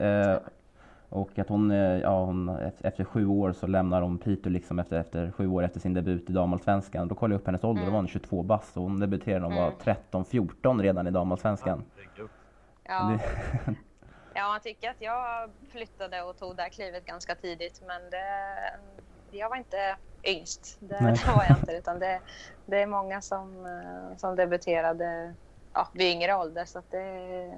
[1.12, 2.50] Och att hon, eh, ja, hon,
[2.82, 6.30] efter sju år så lämnar hon Piteå liksom efter, efter sju år efter sin debut
[6.30, 7.08] i damallsvenskan.
[7.08, 7.86] Då kollade jag upp hennes ålder, mm.
[7.86, 9.74] då var hon 22 bast och hon debuterade när hon mm.
[10.12, 11.84] var 13-14 redan i damallsvenskan.
[12.84, 13.19] Ja.
[14.34, 19.38] ja, man tycker att jag flyttade och tog det här klivet ganska tidigt men det,
[19.38, 20.78] jag var inte yngst.
[20.80, 22.19] Det, det var jag inte utan det,
[22.65, 25.34] det är många som, eh, som debuterade
[25.74, 27.58] ja, vid yngre ålder så att det,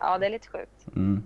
[0.00, 0.86] ja, det är lite sjukt.
[0.96, 1.22] Mm.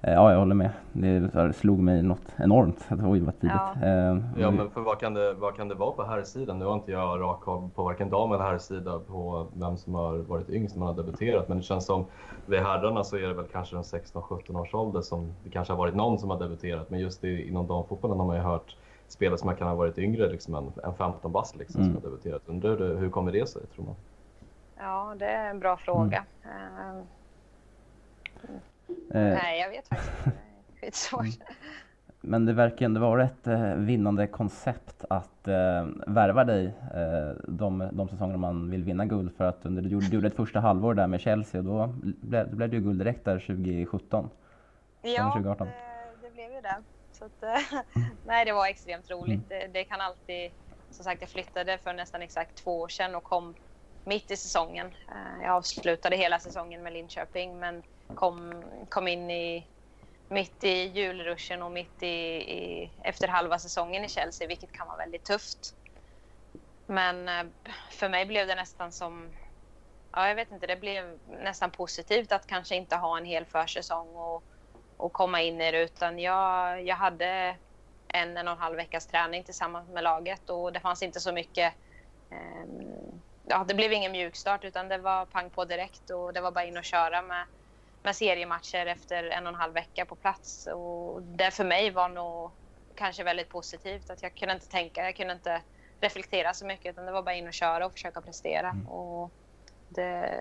[0.00, 0.70] Eh, ja, jag håller med.
[0.92, 2.88] Det slog mig något enormt.
[2.90, 3.56] Oj, vad tidigt.
[3.80, 3.86] Ja.
[3.86, 6.58] Eh, ja, men för vad kan, det, vad kan det vara på här sidan?
[6.58, 9.94] Nu har inte jag rak koll på varken dam eller här sida på vem som
[9.94, 11.48] har varit yngst när man har debuterat.
[11.48, 12.04] Men det känns som
[12.46, 15.78] vid herrarna så är det väl kanske en 16-17 års ålder som det kanske har
[15.78, 16.90] varit någon som har debuterat.
[16.90, 18.76] Men just i, inom damfotbollen har man ju hört
[19.08, 21.94] spelare som kan ha varit yngre liksom än, än 15 bast liksom, mm.
[21.94, 22.42] som har debuterat.
[22.46, 23.94] Undrar hur kommer det sig tror man?
[24.76, 26.24] Ja, det är en bra fråga.
[26.44, 27.06] Mm.
[28.88, 30.38] Uh Nej, jag vet faktiskt inte.
[30.80, 31.20] Skitsvårt.
[31.20, 31.32] Mm.
[32.20, 37.88] Men det verkar ändå vara ett eh, vinnande koncept att eh, värva dig eh, de,
[37.92, 39.36] de säsonger man vill vinna guld.
[39.36, 42.56] För att under, du gjorde ett första halvår där med Chelsea och då blev, då
[42.56, 44.30] blev det ju guld direkt där 2017.
[45.02, 45.66] Ja, 2018.
[45.66, 45.72] Det,
[46.28, 46.76] det blev ju det.
[47.12, 47.80] Så att, eh,
[48.26, 49.50] nej, det var extremt roligt.
[49.50, 49.70] Mm.
[49.72, 50.50] Det, det, kan alltid...
[50.90, 53.54] Som sagt, jag flyttade för nästan exakt två år sedan och kom
[54.04, 54.86] mitt i säsongen.
[54.86, 57.82] Eh, jag avslutade hela säsongen med Linköping men
[58.14, 59.66] kom, kom in i
[60.28, 64.96] mitt i julruschen och mitt i, i, efter halva säsongen i Chelsea, vilket kan vara
[64.96, 65.74] väldigt tufft.
[66.86, 67.44] Men eh,
[67.90, 69.30] för mig blev det nästan som,
[70.12, 74.16] ja jag vet inte, det blev nästan positivt att kanske inte ha en hel försäsong
[74.16, 74.44] och,
[74.96, 77.56] och komma in i det, utan jag, jag hade
[78.08, 81.32] en, en och en halv veckas träning tillsammans med laget och det fanns inte så
[81.32, 81.74] mycket
[82.30, 82.64] eh,
[83.48, 86.64] ja, det blev ingen mjukstart utan det var pang på direkt och det var bara
[86.64, 87.46] in och köra med
[88.02, 90.66] med seriematcher efter en och en halv vecka på plats.
[90.66, 92.50] Och det för mig var nog
[92.94, 94.10] kanske väldigt positivt.
[94.10, 95.62] Att jag kunde inte tänka, jag kunde inte
[96.00, 98.68] reflektera så mycket utan det var bara in och köra och försöka prestera.
[98.68, 98.88] Mm.
[98.88, 99.30] Och
[99.88, 100.38] det,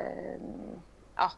[1.15, 1.31] ja,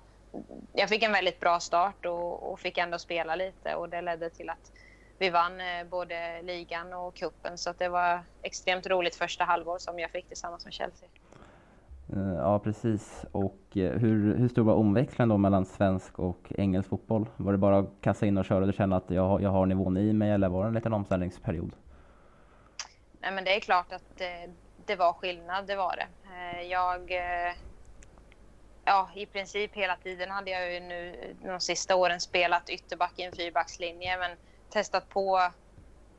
[0.73, 4.29] jag fick en väldigt bra start och, och, fick ändå spela lite och det ledde
[4.29, 4.71] till att
[5.17, 9.99] vi vann eh, både ligan och kuppen så det var extremt roligt första halvår som
[9.99, 11.09] jag fick tillsammans med Chelsea.
[12.13, 13.25] Eh, ja, precis.
[13.31, 17.29] Och eh, hur, hur stor var omväxlingen då mellan svensk och engelsk fotboll?
[17.37, 19.97] Var det bara att kasta in och köra och känna att jag, jag har nivån
[19.97, 21.75] i mig eller var det en liten omställningsperiod?
[23.21, 24.49] Nej, men det är klart att det,
[24.85, 26.07] det var skillnad, det var det.
[26.33, 27.11] Eh, jag...
[28.85, 33.23] Ja, i princip hela tiden hade jag ju nu de sista åren spelat ytterback i
[33.23, 34.31] en fyrbackslinje men
[34.69, 35.37] testat på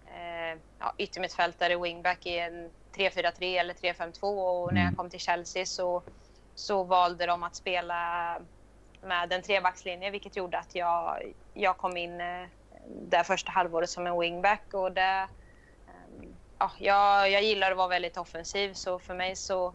[0.07, 4.97] eh, ja, yttermittfältare, wingback i en 3-4-3 eller 3-5-2 och när jag mm.
[4.97, 6.03] kom till Chelsea så,
[6.55, 8.37] så valde de att spela
[9.03, 11.23] med en trebackslinje vilket gjorde att jag,
[11.55, 12.47] jag kom in eh,
[12.87, 15.29] det första halvåret som en wingback och det,
[15.89, 19.75] eh, ja, jag, jag gillar att vara väldigt offensiv så för mig så,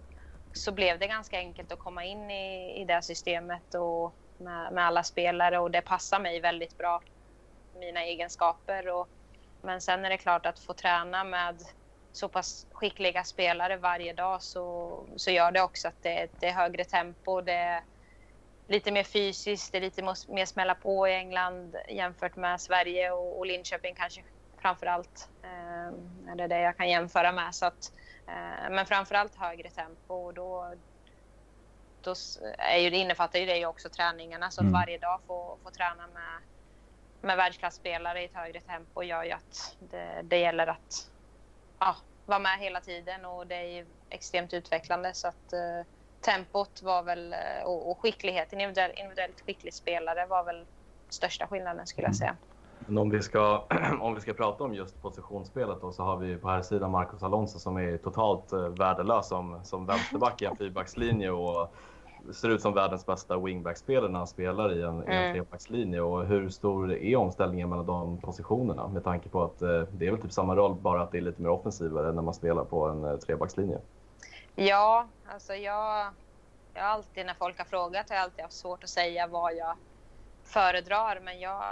[0.53, 4.85] så blev det ganska enkelt att komma in i, i det systemet och med, med
[4.85, 7.01] alla spelare och det passar mig väldigt bra,
[7.79, 8.87] mina egenskaper.
[8.87, 9.07] Och,
[9.61, 11.63] men sen är det klart att få träna med
[12.15, 16.53] så pass skickliga spelare varje dag så, så gör det också att det, det är
[16.53, 17.41] högre tempo.
[17.41, 17.83] Det är
[18.67, 23.39] lite mer fysiskt, det är lite mer smälla på i England jämfört med Sverige och,
[23.39, 24.23] och Linköping kanske
[24.57, 25.29] framför allt.
[25.43, 27.55] Eh, det är det jag kan jämföra med.
[27.55, 27.91] Så att,
[28.27, 30.73] eh, men framför allt högre tempo och då,
[32.01, 32.15] då
[32.57, 34.51] är ju, det innefattar ju det också träningarna.
[34.51, 34.73] Så att mm.
[34.73, 36.41] varje dag få, få träna med,
[37.21, 41.09] med världsklasspelare i ett högre tempo gör ju att det, det gäller att
[41.79, 45.13] ja, vara med hela tiden och det är extremt utvecklande.
[45.13, 45.87] Så att eh,
[46.21, 50.65] tempot var väl, eh, och, och skickligheten, individuell, individuellt skicklig spelare var väl
[51.09, 52.35] största skillnaden skulle jag säga.
[52.79, 53.63] Men om vi, ska,
[54.01, 57.23] om vi ska prata om just positionsspelet då, så har vi på här sidan Marcos
[57.23, 61.73] Alonso som är totalt eh, värdelös som, som vänsterback i en fyrbackslinje och
[62.33, 65.33] ser ut som världens bästa wingback-spelare när han spelar i en, mm.
[65.33, 66.01] trebackslinje.
[66.01, 68.87] Och hur stor är omställningen mellan de positionerna?
[68.87, 71.21] Med tanke på att eh, det är väl typ samma roll, bara att det är
[71.21, 73.79] lite mer offensivare när man spelar på en eh, trebackslinje.
[74.55, 76.07] Ja, alltså jag,
[76.73, 79.55] jag har alltid när folk har frågat har jag alltid haft svårt att säga vad
[79.55, 79.75] jag
[80.43, 81.21] föredrar.
[81.23, 81.63] Men jag,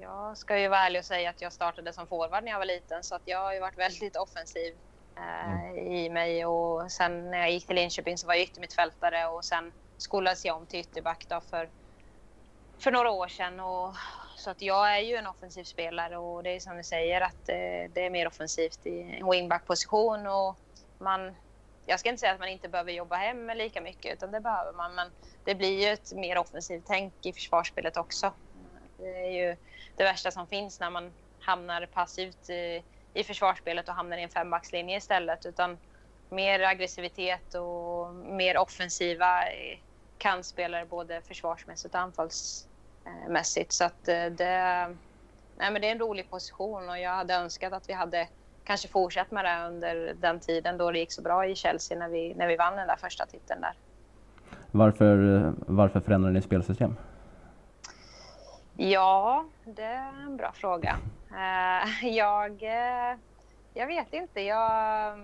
[0.00, 2.66] jag ska ju vara ärlig och säga att jag startade som forward när jag var
[2.66, 4.74] liten så att jag har ju varit väldigt offensiv
[5.16, 5.76] mm.
[5.76, 6.46] i mig.
[6.46, 10.56] Och sen när jag gick till Linköping så var jag yttermittfältare och sen skolades jag
[10.56, 11.68] om till ytterback då för,
[12.78, 13.60] för några år sedan.
[13.60, 13.94] Och,
[14.36, 17.46] så att jag är ju en offensiv spelare och det är som du säger att
[17.46, 20.26] det, det är mer offensivt i en wingback-position.
[20.26, 20.56] Och
[20.98, 21.34] man,
[21.86, 24.72] jag ska inte säga att man inte behöver jobba hem lika mycket utan det behöver
[24.72, 24.94] man.
[24.94, 25.10] Men
[25.44, 28.32] det blir ju ett mer offensivt tänk i försvarsspelet också.
[28.98, 29.56] Det är ju
[29.96, 32.82] det värsta som finns när man hamnar passivt i,
[33.16, 35.46] i försvarsspelet och hamnar i en fembackslinje istället.
[35.46, 35.78] Utan
[36.30, 39.78] mer aggressivitet och mer offensiva eh,
[40.18, 43.72] kantspelare både försvarsmässigt och anfallsmässigt.
[43.72, 44.86] Så att eh, det,
[45.56, 48.28] nej men det är en rolig position och jag hade önskat att vi hade
[48.64, 52.08] kanske fortsatt med det under den tiden då det gick så bra i Chelsea när
[52.08, 53.74] vi, när vi vann den där första titeln där.
[54.70, 56.96] Varför, eh, varför förändrade ni spelsystem?
[58.78, 60.98] Ja, det är en bra fråga.
[61.30, 63.18] Eh, jag, eh,
[63.74, 64.40] jag vet inte.
[64.40, 65.18] Jag,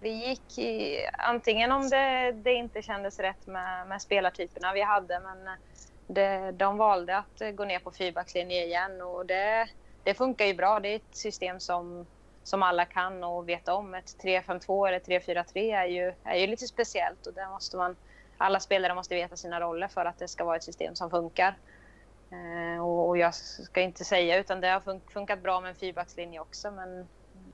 [0.00, 5.20] vi gick i, antingen om det, det inte kändes rätt med, med spelartyperna vi hade
[5.20, 5.56] men
[6.06, 9.68] det, de valde att gå ner på fyrbackslinje igen och det,
[10.02, 10.80] det funkar ju bra.
[10.80, 12.06] Det är ett system som,
[12.42, 13.94] som alla kan och vet om.
[13.94, 17.96] Ett 3-5-2 eller 3-4-3 är ju, är ju lite speciellt och det måste man
[18.36, 21.58] alla spelare måste veta sina roller för att det ska vara ett system som funkar.
[22.32, 25.74] Eh, och, och, jag ska inte säga utan det har fun funkat bra med en
[25.74, 27.06] fyrbackslinje också men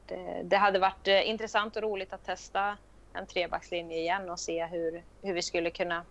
[0.06, 2.76] det, det, hade varit eh, intressant och roligt att testa
[3.12, 6.02] en trebackslinje igen och se hur, hur vi skulle kunna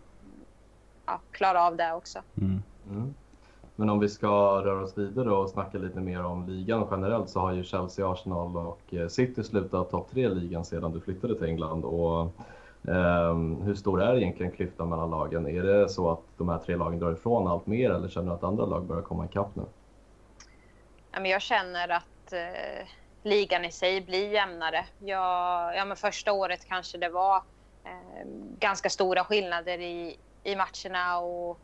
[1.05, 2.19] ja, klara av det också.
[2.37, 2.63] Mm.
[2.89, 3.13] Mm.
[3.75, 4.27] Men om vi ska
[4.61, 8.57] röra oss vidare och snacka lite mer om ligan generellt så har ju Chelsea, Arsenal
[8.57, 11.85] och eh, City slutat topp tre i ligan sedan du flyttade till England.
[11.85, 12.31] Och,
[12.87, 15.47] Ehm, hur stor är egentligen klyftan mellan lagen?
[15.47, 18.33] Är det så att de här tre lagen drar ifrån allt mer eller känner du
[18.33, 19.63] att andra lag börjar komma ikapp nu?
[21.29, 22.87] Jag känner att eh,
[23.23, 24.85] ligan i sig blir jämnare.
[24.99, 27.35] Jag, ja, men första året kanske det var
[27.83, 28.27] eh,
[28.59, 31.59] ganska stora skillnader i, i matcherna och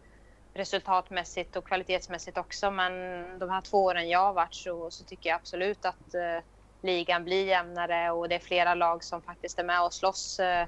[0.54, 2.72] resultatmässigt och kvalitetsmässigt också.
[2.72, 2.94] Men
[3.40, 6.44] de här två åren jag har varit så, så tycker jag absolut att eh,
[6.82, 10.68] ligan blir jämnare och det är flera lag som faktiskt är med och slåss eh,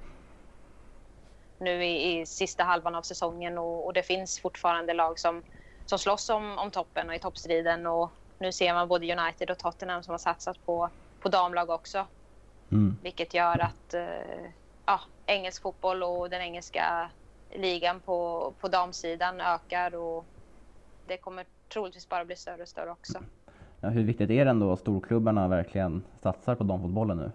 [1.58, 5.44] nu i, i, sista halvan av säsongen och, och, det finns fortfarande lag som,
[5.86, 7.88] som slåss om, om toppen och i toppstriden.
[7.88, 10.90] Och nu ser man både United och Tottenham som har satsat på,
[11.20, 12.08] på damlag också.
[12.72, 12.98] Mm.
[13.04, 14.50] Vilket gör att eh,
[14.86, 17.12] ja, engelsk fotboll och den engelska
[17.56, 20.26] ligan på, på damsidan ökar och
[21.08, 23.20] det kommer troligtvis bara bli större och större också.
[23.82, 27.32] Ja, hur viktigt är det ändå att storklubbarna verkligen satsar på damfotbollen nu?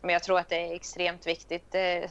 [0.00, 1.64] Men jag tror att det är extremt viktigt.
[1.70, 2.10] Det,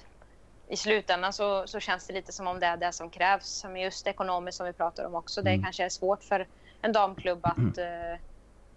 [0.67, 3.63] I slutändan så, så, känns det lite som om det är det som krävs.
[3.63, 5.41] Men just ekonomiskt som vi pratar om också.
[5.41, 5.57] Mm.
[5.57, 6.47] Det kanske är svårt för
[6.81, 8.11] en damklubb att, mm.
[8.13, 8.19] uh,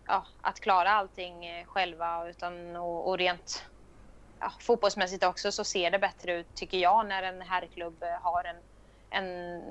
[0.06, 2.28] ja, att klara allting eh, själva.
[2.28, 3.64] Utan, och, och rent
[4.40, 8.44] ja, fotbollsmässigt också så ser det bättre ut tycker jag när en herrklubb eh, har
[8.44, 8.56] en,
[9.10, 9.62] en,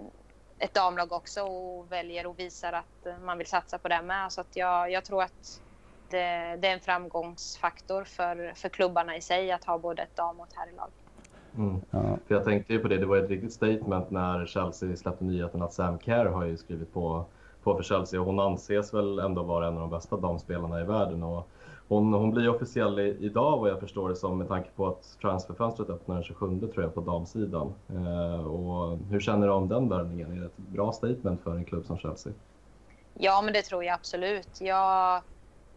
[0.59, 4.31] ett damlag också och väljer och visar att eh, man vill satsa på det med.
[4.31, 5.61] Så att jag, jag tror att
[6.09, 10.39] det, det, är en framgångsfaktor för, för klubbarna i sig att ha både ett dam
[10.39, 10.91] och ett herrlag.
[11.57, 11.81] Mm.
[11.91, 12.17] Ja.
[12.27, 15.61] För jag tänkte ju på det, det var ett riktigt statement när Chelsea släppte nyheten
[15.61, 17.25] att Sam Kerr har ju skrivit på,
[17.63, 20.83] på för Chelsea och hon anses väl ändå vara en av de bästa damspelarna i
[20.83, 21.23] världen.
[21.23, 21.49] Och
[21.87, 25.17] hon, hon blir officiell i, idag vad jag förstår det som med tanke på att
[25.21, 27.73] transferfönstret öppnar den 27 tror jag på damsidan.
[27.89, 30.31] Eh, och hur känner du om den värvningen?
[30.31, 32.33] Är det ett bra statement för en klubb som Chelsea?
[33.13, 34.61] Ja, men det tror jag absolut.
[34.61, 35.15] Jag,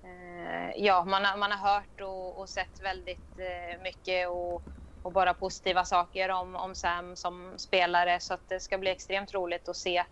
[0.03, 4.63] eh, ja, man, har, man har hört och, och sett väldigt eh, mycket och,
[5.09, 9.35] och, bara positiva saker om, om Sam som spelare så att det ska bli extremt
[9.35, 10.05] roligt att se eh,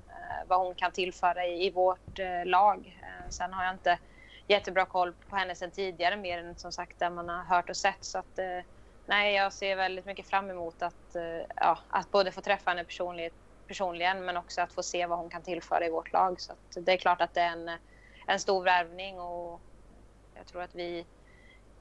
[0.46, 2.86] vad hon kan tillföra i, i vårt eh, lag.
[3.02, 3.98] Eh, sen har jag inte
[4.48, 7.76] jättebra koll på henne sen tidigare mer än som sagt det man har hört och
[7.76, 8.04] sett.
[8.04, 8.62] Så att, eh,
[9.06, 12.84] nej, jag ser väldigt mycket fram emot att, eh, ja, att både få träffa henne
[12.84, 13.34] personligt,
[13.66, 16.40] personligen men också att få se vad hon kan tillföra i vårt lag.
[16.40, 17.70] Så det är klart att det är en,
[18.26, 19.62] en stor värvning och
[20.34, 21.06] jag tror att vi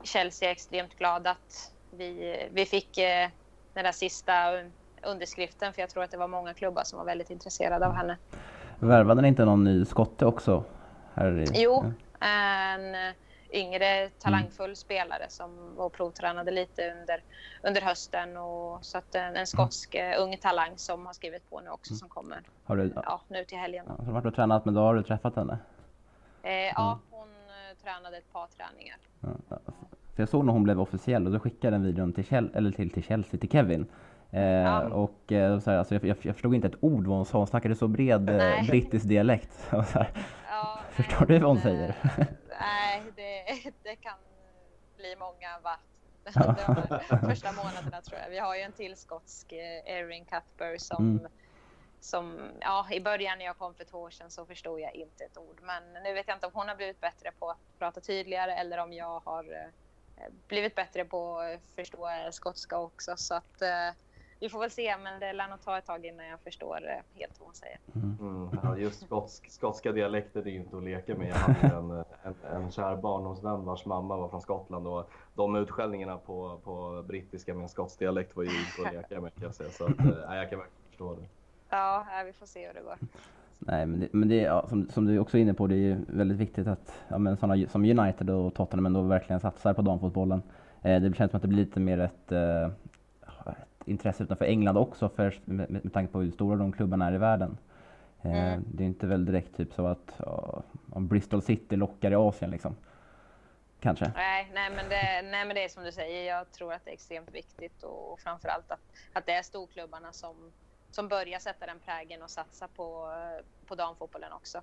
[0.04, 3.30] Chelsea är extremt glada att vi, vi fick eh,
[3.74, 4.34] den där sista
[5.04, 8.18] underskriften för jag tror att det var många klubbar som var väldigt intresserade av henne.
[8.80, 10.64] Värvade ni inte någon ny skotte också?
[11.14, 11.46] Här i...
[11.54, 13.14] Jo, en
[13.54, 14.76] yngre talangfull mm.
[14.76, 17.24] spelare som var provtränade lite under,
[17.64, 18.38] under hösten.
[18.38, 20.22] Och, så att en, en skotsk mm.
[20.22, 21.98] ung talang som har skrivit på nu också mm.
[21.98, 23.86] som kommer har du, ja, nu till helgen.
[23.88, 25.58] Ja, så har du tränat med då har du träffat henne?
[26.44, 28.98] Eh, ja, hon eh, tränade ett par träningar.
[29.50, 29.58] Ja,
[30.16, 32.72] för jag såg när hon blev officiell och då skickade den videon till, Chel eller
[32.72, 33.86] till, till Chelsea, till Kevin.
[34.32, 34.84] Eh, ja.
[34.84, 37.48] Och eh, så här, alltså, jag, jag, förstod inte ett ord vad hon sa, hon
[37.48, 39.72] snackade så bred eh, brittisk dialekt.
[40.50, 41.96] Ja, Förstår du vad hon säger?
[42.60, 44.14] Nej, det, det kan
[44.98, 45.80] bli många watt
[47.10, 48.30] de första månaderna tror jag.
[48.30, 51.32] Vi har ju en till skotsk, eh, Erin Cuthbert, som, mm.
[52.00, 55.24] som ja, i början när jag kom för ett år sedan så förstod jag inte
[55.24, 55.60] ett ord.
[55.62, 58.78] Men nu vet jag inte om hon har blivit bättre på att prata tydligare eller
[58.78, 59.70] om jag har eh,
[60.48, 63.14] blivit bättre på att förstå skotska också.
[63.18, 63.96] Så att eh,
[64.40, 67.20] vi får väl se, men det lär nog ta ett tag innan jag förstår eh,
[67.20, 67.80] helt vad hon säger.
[67.96, 68.50] Mm.
[68.64, 71.30] Ja, just skotsk, skotska dialekter är ju inte att leka med.
[71.30, 71.92] Jag hade en,
[72.24, 77.54] en, en kär barndomsvän vars mamma var från Skottland och de utskällningarna på, på brittiska
[77.54, 79.70] med en skotsk dialekt var ju inte att leka med kan jag säga.
[79.70, 81.26] Så att, äh, jag kan verkligen förstå det.
[81.70, 82.98] Ja, vi får se hur det går.
[83.68, 85.80] Nej, men det, men det ja, som, som, du också är inne på, det är
[85.80, 89.82] ju väldigt viktigt att ja, men sådana som United och Tottenham ändå verkligen satsar på
[89.82, 90.42] damfotbollen.
[90.82, 92.70] Eh, det känns som att det blir lite mer ett, eh,
[93.86, 97.18] intresse utanför England också för, med, med tanke på hur stora de klubbarna är i
[97.18, 97.58] världen.
[98.22, 98.64] Eh, mm.
[98.74, 100.60] Det är inte väl direkt typ så att uh,
[100.92, 102.76] om Bristol City lockar i Asien liksom.
[103.80, 104.12] Kanske.
[104.16, 106.92] Nej, nej, men det, nej men det är som du säger, jag tror att det
[106.92, 108.80] är extremt viktigt och framförallt att,
[109.14, 110.36] att det är storklubbarna som,
[110.92, 113.08] som börjar sätta den prägen och satsa på,
[113.68, 114.62] på damfotbollen också.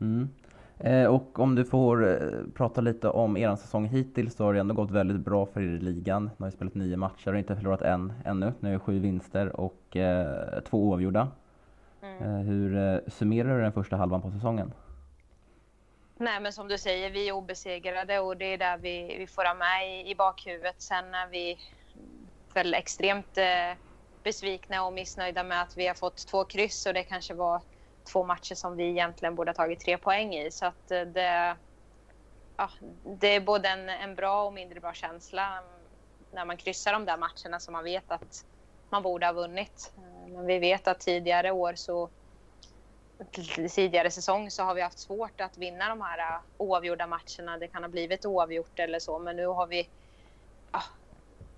[0.00, 0.28] Mm.
[0.78, 4.60] Eh, och om du får eh, prata lite om er säsong hittills så har det
[4.60, 6.24] ändå gått väldigt bra för er i ligan.
[6.24, 8.52] Ni har ju spelat nio matcher och inte förlorat en ännu.
[8.60, 11.28] Nu är det sju vinster och eh, två oavgjorda.
[12.02, 12.46] Mm.
[12.46, 14.72] Hur summerar du den första halvan på säsongen?
[16.16, 19.44] Nej, men som du säger, vi är obesegrade och det är där vi, vi får
[19.44, 20.82] ha med i, i bakhuvudet.
[20.82, 21.58] Sen är vi
[22.54, 23.78] väl extremt eh,
[24.22, 27.62] besvikna och missnöjda med att vi har fått två kryss och det kanske var
[28.12, 30.50] två matcher som vi egentligen borde ha tagit tre poäng i.
[30.50, 31.56] Så att eh, det,
[32.56, 32.70] ja,
[33.04, 35.64] det är både en, en bra och mindre bra känsla mm,
[36.32, 38.44] när man kryssar de där matcherna som man vet att
[38.90, 39.92] man borde ha vunnit.
[39.96, 42.10] Eh, men vi vet att tidigare år så
[43.70, 47.58] tidigare säsong så har vi haft svårt att vinna de här eh, oavgjorda matcherna.
[47.58, 49.88] Det kan ha blivit oavgjort eller så, men nu har vi
[50.72, 50.82] ja,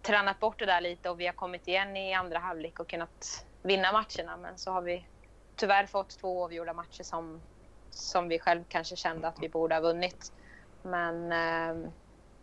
[0.07, 3.47] tränat bort det där lite och vi har kommit igen i andra halvlek och kunnat
[3.63, 4.37] vinna matcherna.
[4.37, 5.07] Men så har vi
[5.57, 7.43] tyvärr fått två oavgjorda matcher som,
[7.91, 10.33] som vi själv kanske kände att vi borde ha vunnit.
[10.83, 11.91] Men eh,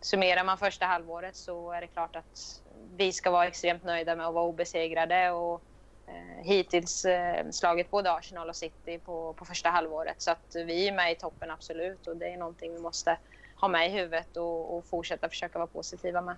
[0.00, 2.62] summerar man första halvåret så är det klart att
[2.96, 5.62] vi ska vara extremt nöjda med att vara obesegrade och
[6.06, 10.22] Eh, hittills eh, slagit både Arsenal och City på, på första halvåret.
[10.22, 13.18] Så att vi är med i toppen absolut och det är någonting vi måste
[13.60, 16.36] ha med i huvudet och, och fortsätta försöka vara positiva med.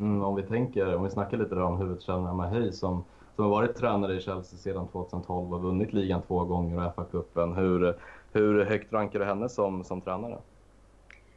[0.00, 3.04] Mm, om vi tänker, om vi snackar lite om huvudtränaren Mahi som,
[3.36, 7.54] som har varit tränare i Chelsea sedan 2012 och vunnit ligan två gånger och FA-cupen.
[7.54, 7.98] Hur,
[8.32, 10.38] hur högt rankar du henne som, som tränare?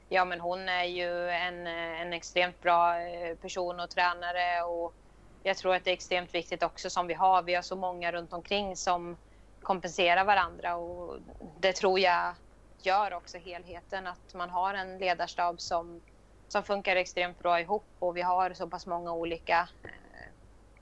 [0.10, 4.94] Ja, men hon är ju en, en extremt bra eh, person och tränare och
[5.44, 7.42] jag tror att det är extremt viktigt också som vi har.
[7.42, 9.18] Vi har så många runt omkring som
[9.62, 11.16] kompenserar varandra och
[11.60, 12.34] det tror jag
[12.82, 14.08] gör också helheten.
[14.08, 16.02] Att man har en ledarstab som,
[16.52, 19.90] som funkar extremt bra ihop och vi har så pass många olika eh,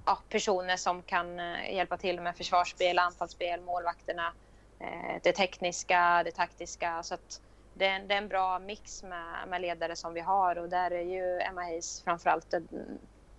[0.05, 4.33] ja, personer som kan eh, hjälpa till med försvarsspel, anfallsspel, målvakterna,
[4.79, 7.03] eh, det tekniska, det taktiska.
[7.03, 7.41] Så att
[7.73, 10.91] det, är, det är en bra mix med, med ledare som vi har och där
[10.91, 12.53] är ju Emma Hayes framförallt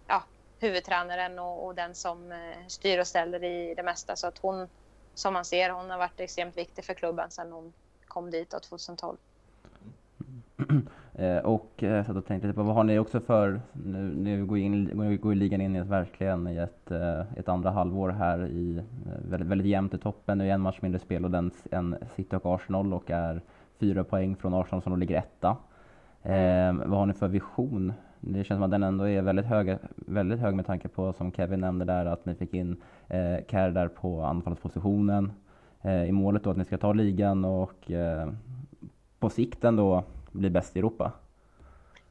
[0.06, 0.22] ja,
[0.58, 2.34] huvudtränaren och, och, den som
[2.68, 4.16] styr och ställer i det mesta.
[4.16, 4.68] Så att hon,
[5.14, 7.72] som man ser, hon har varit extremt viktig för klubben sedan hon
[8.08, 9.16] kom dit 2012.
[11.20, 14.46] Eh, och jag så då tänkte jag på, vad har ni också för, nu, nu
[14.46, 18.46] går, in, går ligan in i ett, verkligen i ett, eh, ett andra halvår här
[18.46, 21.50] i eh, väldigt, väldigt jämnt i toppen, nu är en match mindre spel och den
[21.70, 23.40] en City och Arsenal och är
[23.78, 25.56] fyra poäng från Arsenal som då ligger etta.
[26.22, 27.92] Eh, vad har ni för vision?
[28.20, 31.32] Det känns som att den ändå är väldigt hög, väldigt hög med tanke på, som
[31.32, 32.76] Kevin nämnde där, att ni fick in
[33.08, 35.32] eh, Kär där på anfallspositionen.
[35.82, 38.28] Eh, i målet då att ni ska ta ligan och eh,
[39.18, 41.12] på sikt ändå bli bäst i Europa.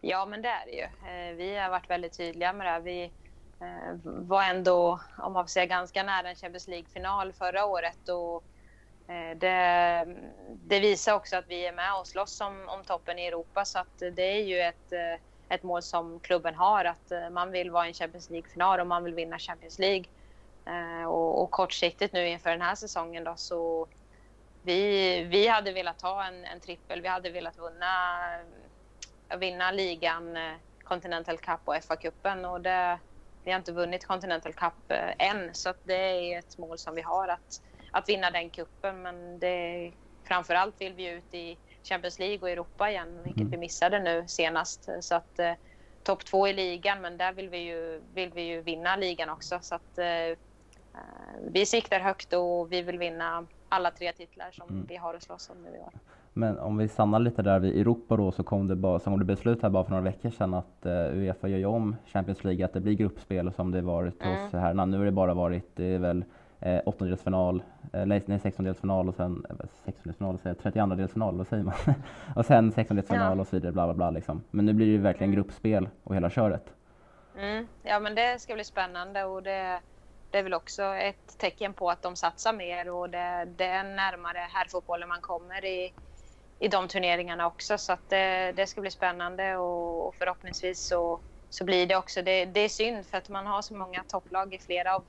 [0.02, 0.84] Ja, men det är det ju.
[0.84, 2.80] Eh, vi har varit väldigt tydliga med det här.
[2.80, 3.12] Vi
[3.62, 8.44] eh, var ändå, om man får säga, ganska nära en Champions League-final förra året och
[9.14, 10.06] eh, det,
[10.68, 13.80] det, visar också att vi är med och slåss om, om toppen i Europa så
[13.80, 15.20] att det är ju ett
[15.52, 19.04] ett mål som klubben har att man vill vara i en Champions League-final och man
[19.04, 20.06] vill vinna Champions League.
[21.08, 23.88] Och, och kortsiktigt nu inför den här säsongen då så
[24.64, 27.02] vi, vi hade velat ha en, en trippel.
[27.02, 28.20] Vi hade velat vinna,
[29.40, 30.54] vinna ligan, eh,
[30.84, 33.00] Continental Cup och FA-cupen och det,
[33.44, 37.28] vi har inte vunnit Continental Cup än så det är ett mål som vi har
[37.28, 39.92] att, att vinna den kuppen men det,
[40.24, 43.52] framförallt vill vi ut i Champions League och Europa igen, vilket mm.
[43.52, 44.90] vi missade nu senast.
[45.00, 45.54] Så att eh,
[46.04, 49.60] topp två i ligan, men där vill vi ju, vill vi ju vinna ligan också.
[49.62, 50.36] Så att eh, eh
[51.52, 54.86] vi siktar högt och vi vill vinna alla tre titlar som mm.
[54.90, 55.94] vi har att slåss om nu i år.
[56.34, 59.20] Men om vi stannar lite där vid Europa då så kom det, bara, så kom
[59.20, 62.44] det beslut här bara för några veckor sedan att uh, Uefa gör ju om Champions
[62.44, 64.44] League, att det blir gruppspel som det varit mm.
[64.44, 64.86] hos herrarna.
[64.86, 66.24] Nu har det bara varit, det är väl
[66.60, 67.64] eh, åttondelsfinal,
[67.94, 69.56] eh, nej sextondelsfinal och sen eh,
[69.86, 71.76] sextondelsfinal, och 32-delsfinal, vad säger man?
[72.36, 73.42] och sen sextondelsfinal ja.
[73.42, 74.44] och så vidare, bla bla bla liksom.
[74.52, 75.36] Men nu blir det ju verkligen mm.
[75.36, 76.74] gruppspel och hela köret.
[77.38, 77.68] Mm.
[77.84, 79.80] Ja men det ska bli spännande och det,
[80.32, 83.84] det är väl också ett tecken på att de satsar mer och det, det är
[83.84, 85.94] närmare herrfotbollen man kommer i,
[86.60, 91.22] i de turneringarna också så att det, det ska bli spännande och, och förhoppningsvis så,
[91.50, 92.22] så blir det också.
[92.22, 95.06] Det, det är synd för att man har så många topplag i flera av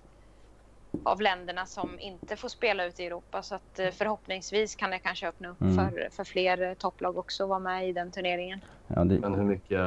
[1.03, 3.43] av länderna som inte får spela ute i Europa.
[3.43, 5.75] Så att eh, förhoppningsvis kan det kanske öppna upp mm.
[5.77, 8.61] för, för fler eh, topplag också att vara med i den turneringen.
[8.87, 9.19] Ja, det...
[9.19, 9.81] Men hur mycket,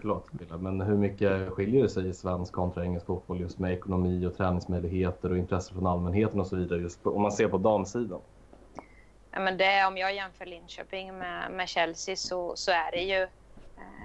[0.00, 0.28] förlåt,
[0.60, 4.36] men hur mycket skiljer det sig i svensk kontra engelsk fotboll just med ekonomi och
[4.36, 8.20] träningsmöjligheter och intresse från allmänheten och så vidare just på, om man ser på damsidan?
[9.30, 13.22] Ja, men det, om jag jämför Linköping med, med Chelsea så, så är det ju,
[13.22, 13.28] eh,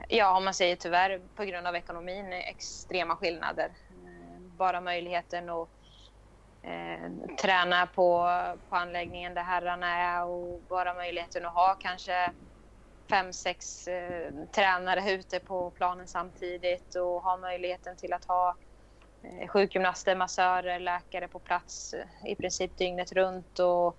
[0.09, 3.71] ja om man säger tyvärr på grund av ekonomin, extrema skillnader.
[4.57, 5.69] Bara möjligheten att
[6.64, 8.30] eh, träna på,
[8.70, 12.32] på anläggningen där herrarna är och bara möjligheten att ha kanske
[13.09, 18.55] fem, sex eh, tränare ute på planen samtidigt och ha möjligheten till att ha
[19.24, 23.59] eh, sjukgymnaster, massörer, läkare på plats eh, i princip dygnet runt.
[23.59, 23.97] Och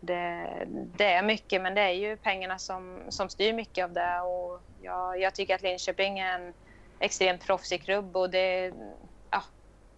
[0.00, 0.48] det,
[0.96, 4.20] det, är mycket, men det är ju pengarna som, som styr mycket av det.
[4.20, 6.54] Och jag, jag tycker att Linköping är en
[6.98, 8.72] extremt proffsig klubb och det,
[9.30, 9.42] ja,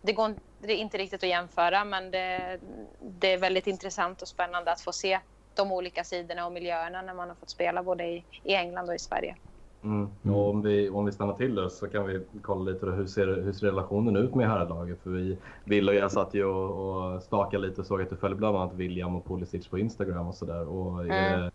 [0.02, 0.34] det går
[0.66, 2.58] det är inte riktigt att jämföra, men det,
[3.00, 5.20] det är väldigt intressant och spännande att få se
[5.54, 8.94] de olika sidorna och miljöerna när man har fått spela både i, i England och
[8.94, 9.36] i Sverige.
[9.84, 10.08] Mm.
[10.34, 13.26] Och om, vi, om vi stannar till där så kan vi kolla lite hur ser,
[13.26, 14.98] hur ser relationen ut med herrlaget?
[15.02, 18.16] För vi, Bill och jag satt ju och, och stakade lite och såg att du
[18.16, 20.62] följer bland annat William och Pulisic på Instagram och sådär.
[21.02, 21.50] Mm.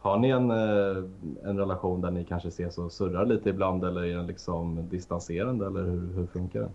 [0.00, 1.04] har ni en, eh,
[1.44, 5.66] en relation där ni kanske ses och surrar lite ibland eller är den liksom distanserande
[5.66, 6.70] eller hur, hur funkar det?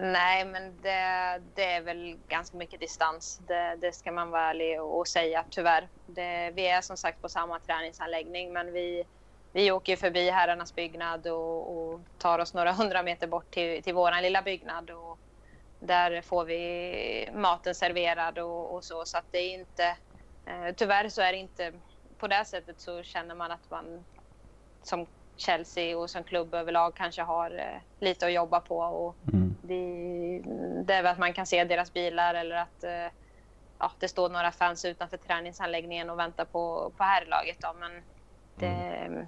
[0.00, 3.40] Nej, men det, det, är väl ganska mycket distans.
[3.46, 5.88] Det, det ska man vara ärlig och, och säga, tyvärr.
[6.06, 9.04] Det, vi är som sagt på samma träningsanläggning, men vi,
[9.52, 13.94] vi åker förbi herrarnas byggnad och, och, tar oss några hundra meter bort till, till
[13.94, 14.90] vår lilla byggnad.
[14.90, 15.18] Och
[15.80, 19.04] där får vi maten serverad och, och så.
[19.04, 19.96] Så att det är inte...
[20.46, 21.72] Eh, tyvärr så är det inte...
[22.18, 24.04] På det sättet så känner man att man
[24.82, 25.06] som
[25.38, 28.78] Chelsea och som klubb överlag kanske har eh, lite att jobba på.
[28.78, 29.56] Och mm.
[29.62, 30.42] det,
[30.82, 33.12] det, är väl att man kan se deras bilar eller att eh,
[33.78, 37.56] ja, det står några fans utanför träningsanläggningen och väntar på, på herrlaget.
[37.60, 37.74] Då.
[37.80, 38.02] Men
[38.54, 39.26] det, mm.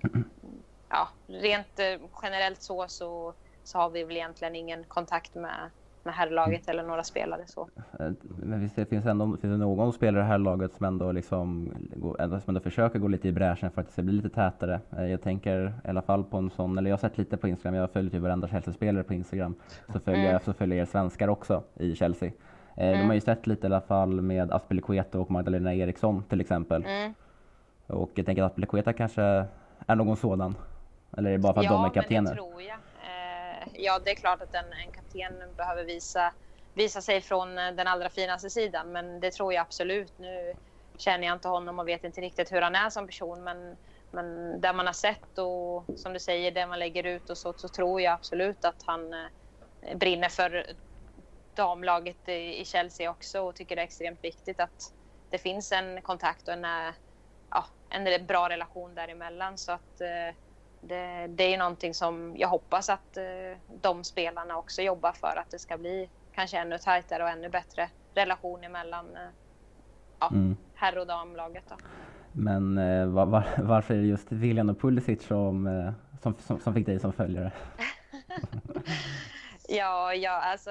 [0.89, 3.35] ja, rent eh, generellt så, så,
[3.65, 5.71] så har vi väl egentligen ingen kontakt med
[6.03, 7.41] med herrlaget eller några spelare.
[7.47, 7.69] Så.
[8.01, 11.73] Eh, men visst, det finns, ändå, finns det någon spelare i herrlaget som ändå, liksom,
[12.19, 14.81] som ändå försöker gå lite i bräschen för att det ska bli lite tätare?
[14.97, 17.49] Eh, jag tänker i alla fall på en sån, eller jag har sett lite på
[17.49, 19.55] Instagram, jag följer typ varenda Chelsea-spelare på Instagram.
[19.93, 20.33] Så följer, mm.
[20.33, 22.31] jag, så följer jag svenskar också i Chelsea.
[22.77, 22.99] Mm.
[22.99, 26.85] De har ju sett lite i alla fall med Aspelekueta och Magdalena Eriksson till exempel.
[26.85, 27.15] Mm.
[27.87, 29.23] Och jag tänker att Aspelekueta kanske
[29.87, 30.55] är någon sådan.
[31.17, 32.37] Eller är det bara för att ja, de är kaptener?
[32.37, 32.77] Ja, men det tror jag.
[33.73, 36.35] Ja, det är klart att en, en kapten behöver visa,
[36.75, 38.93] visa sig från eh, den allra finaste sidan.
[38.93, 40.19] Men det tror jag absolut.
[40.19, 40.55] Nu
[40.99, 43.45] känner jag inte honom och vet inte riktigt hur han är som person.
[43.45, 43.77] Men,
[44.11, 47.55] men det man har sett och som du säger, det man lägger ut och så,
[47.57, 50.67] så tror jag absolut att han eh, brinner för
[51.57, 54.77] damlaget i Chelsea också och tycker det är extremt viktigt att
[55.31, 56.95] det finns en kontakt och en, eh,
[57.51, 59.59] ja, en bra relation däremellan.
[59.59, 60.37] Så att eh,
[60.81, 65.51] det, det är någonting som jag hoppas att eh, de spelarna också jobbar för att
[65.51, 69.23] det ska bli kanske ännu tajtare och ännu bättre relation mellan eh,
[70.21, 70.57] ja, mm.
[70.75, 71.65] herr och damlaget.
[71.69, 71.77] Då.
[72.33, 76.75] Men eh, var, var, varför är det just William och Pulisic som, som, som, som
[76.75, 77.53] fick dig som följare?
[79.69, 80.71] ja, ja, alltså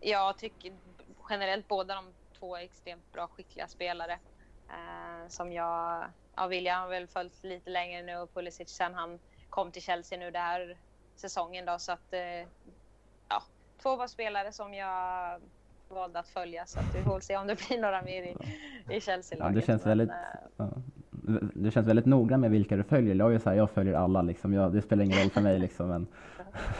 [0.00, 0.72] jag tycker
[1.30, 2.04] generellt båda de
[2.38, 4.18] två är extremt bra skickliga spelare
[4.68, 6.04] eh, som jag
[6.38, 9.18] ja, William har väl följt lite längre nu och Pulisic sen han
[9.50, 10.76] kom till Chelsea nu den här
[11.16, 12.48] säsongen då så att eh,
[13.28, 13.42] ja,
[13.82, 15.40] två var spelare som jag
[15.88, 18.36] valde att följa så att vi får se om det blir några mer i,
[18.96, 19.54] i Chelsea-laget.
[19.54, 20.18] Ja, det känns väldigt, Men,
[20.56, 20.70] ja.
[21.54, 23.14] Du känns väldigt noggrann med vilka du följer.
[23.14, 24.54] Jag, är så här, jag följer alla liksom.
[24.54, 25.88] Jag, det spelar ingen roll för mig liksom.
[25.88, 26.06] Men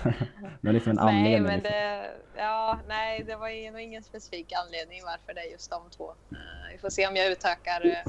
[0.61, 1.33] det är liksom en anledning.
[1.33, 1.73] Nej, men liksom.
[1.73, 6.09] det, ja, nej, det var nog ingen specifik anledning varför det är just de två.
[6.09, 6.39] Uh,
[6.73, 8.03] vi får se om jag utökar,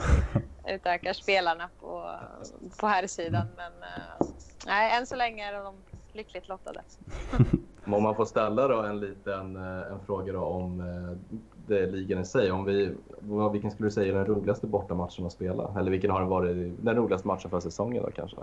[0.67, 2.15] utökar spelarna på,
[2.79, 3.47] på här sidan.
[3.57, 4.27] Men uh,
[4.65, 5.75] nej, än så länge är de
[6.13, 6.81] lyckligt lottade.
[7.85, 10.83] Om man får ställa då en liten en fråga då om
[11.67, 12.51] det ligan i sig.
[12.51, 12.95] Om vi,
[13.51, 15.75] vilken skulle du säga är den roligaste bortamatchen att spela?
[15.79, 18.37] Eller vilken har varit den roligaste matchen för säsongen då kanske?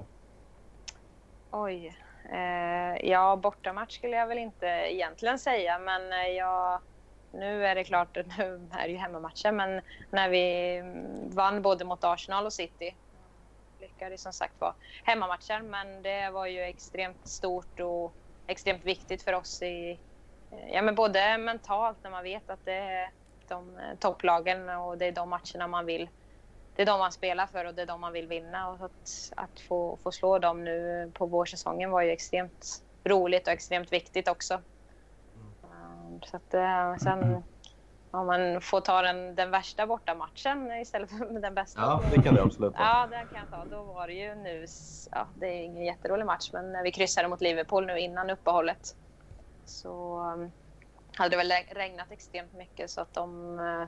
[1.50, 1.96] Oj.
[2.32, 6.80] Eh, ja, bortamatch skulle jag väl inte egentligen säga, men eh, jag,
[7.36, 10.80] nu är det klart, nu är det ju hemmamatcher, men när vi
[11.34, 12.96] vann både mot Arsenal och City
[13.80, 14.74] lyckades som sagt vara
[15.04, 18.14] hemmamatcher, men det var ju extremt stort och
[18.46, 20.00] extremt viktigt för oss i,
[20.72, 23.10] ja, men både mentalt när man vet att det är
[23.48, 26.08] de topplagen och det är de matcherna man vill
[26.76, 28.70] det är de man spelar för och det är de man vill vinna.
[28.70, 33.52] Och att, att få, få slå dem nu på vårsäsongen var ju extremt roligt och
[33.52, 34.62] extremt viktigt också.
[36.16, 36.22] Mm.
[36.30, 37.42] Så att, eh, sen
[38.10, 41.80] om man får ta den, den värsta bortamatchen istället för den bästa.
[41.80, 42.82] Ja, det kan du absolut ta.
[42.82, 43.76] Ja, den kan jag ta.
[43.76, 44.66] Då var det ju nu,
[45.10, 48.96] ja, det är ingen jätterolig match, men när vi kryssade mot Liverpool nu innan uppehållet
[49.64, 50.52] så um,
[51.16, 53.86] hade det väl regnat extremt mycket så att de uh,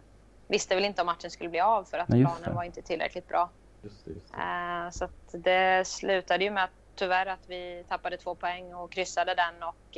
[0.49, 3.29] visste väl inte om matchen skulle bli av för att Nej, planen var inte tillräckligt
[3.29, 3.51] bra.
[3.83, 4.39] Just det, just det.
[4.39, 5.09] Uh, så
[5.39, 9.97] det slutade ju med att tyvärr att vi tappade två poäng och kryssade den och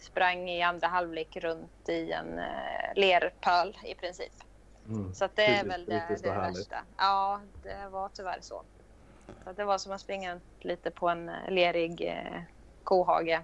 [0.00, 4.32] sprang i andra halvlek runt i en eh, lerpöl i princip.
[4.88, 5.14] Mm.
[5.14, 6.76] Så det är väl det, det värsta.
[6.96, 8.62] Ja, det var tyvärr så.
[9.44, 9.52] så.
[9.52, 12.42] Det var som att springa lite på en eh, lerig eh,
[12.84, 13.40] kohage.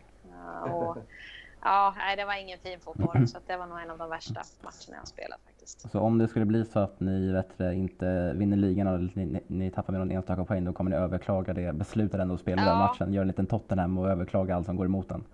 [0.71, 0.97] och,
[1.63, 4.43] ja, nej, det var ingen fin fotboll, så det var nog en av de värsta
[4.63, 5.91] matcherna jag spelat faktiskt.
[5.91, 9.71] Så om det skulle bli så att ni vet, inte vinner ligan eller ni, ni
[9.71, 12.69] tappar med någon enstaka poäng, då kommer ni överklaga det beslutet ändå att spela ja.
[12.69, 15.25] den matchen, göra en liten Tottenham och överklaga allt som går emot den?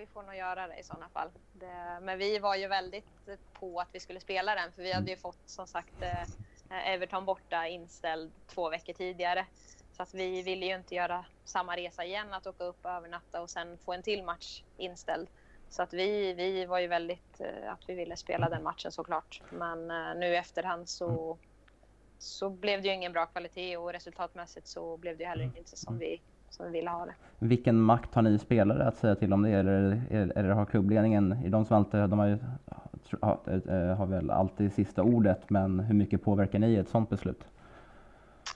[0.00, 1.30] Vi får nog göra det i sådana fall.
[1.52, 5.10] Det, men vi var ju väldigt på att vi skulle spela den för vi hade
[5.10, 9.46] ju fått som sagt eh, Everton borta inställd två veckor tidigare.
[9.92, 13.42] Så att vi ville ju inte göra samma resa igen, att åka upp och övernatta
[13.42, 15.28] och sen få en till match inställd.
[15.68, 19.42] Så att vi, vi var ju väldigt eh, att vi ville spela den matchen såklart.
[19.50, 21.38] Men eh, nu i efterhand så,
[22.18, 25.98] så blev det ju ingen bra kvalitet och resultatmässigt så blev det heller inte som
[25.98, 26.20] vi
[26.50, 27.14] som vi ville ha det.
[27.38, 31.32] Vilken makt har ni spelare att säga till om det eller, eller, eller har klubbledningen,
[31.32, 32.38] är de som alltid, de har ju
[33.20, 37.44] har, har väl alltid sista ordet men hur mycket påverkar ni ett sådant beslut?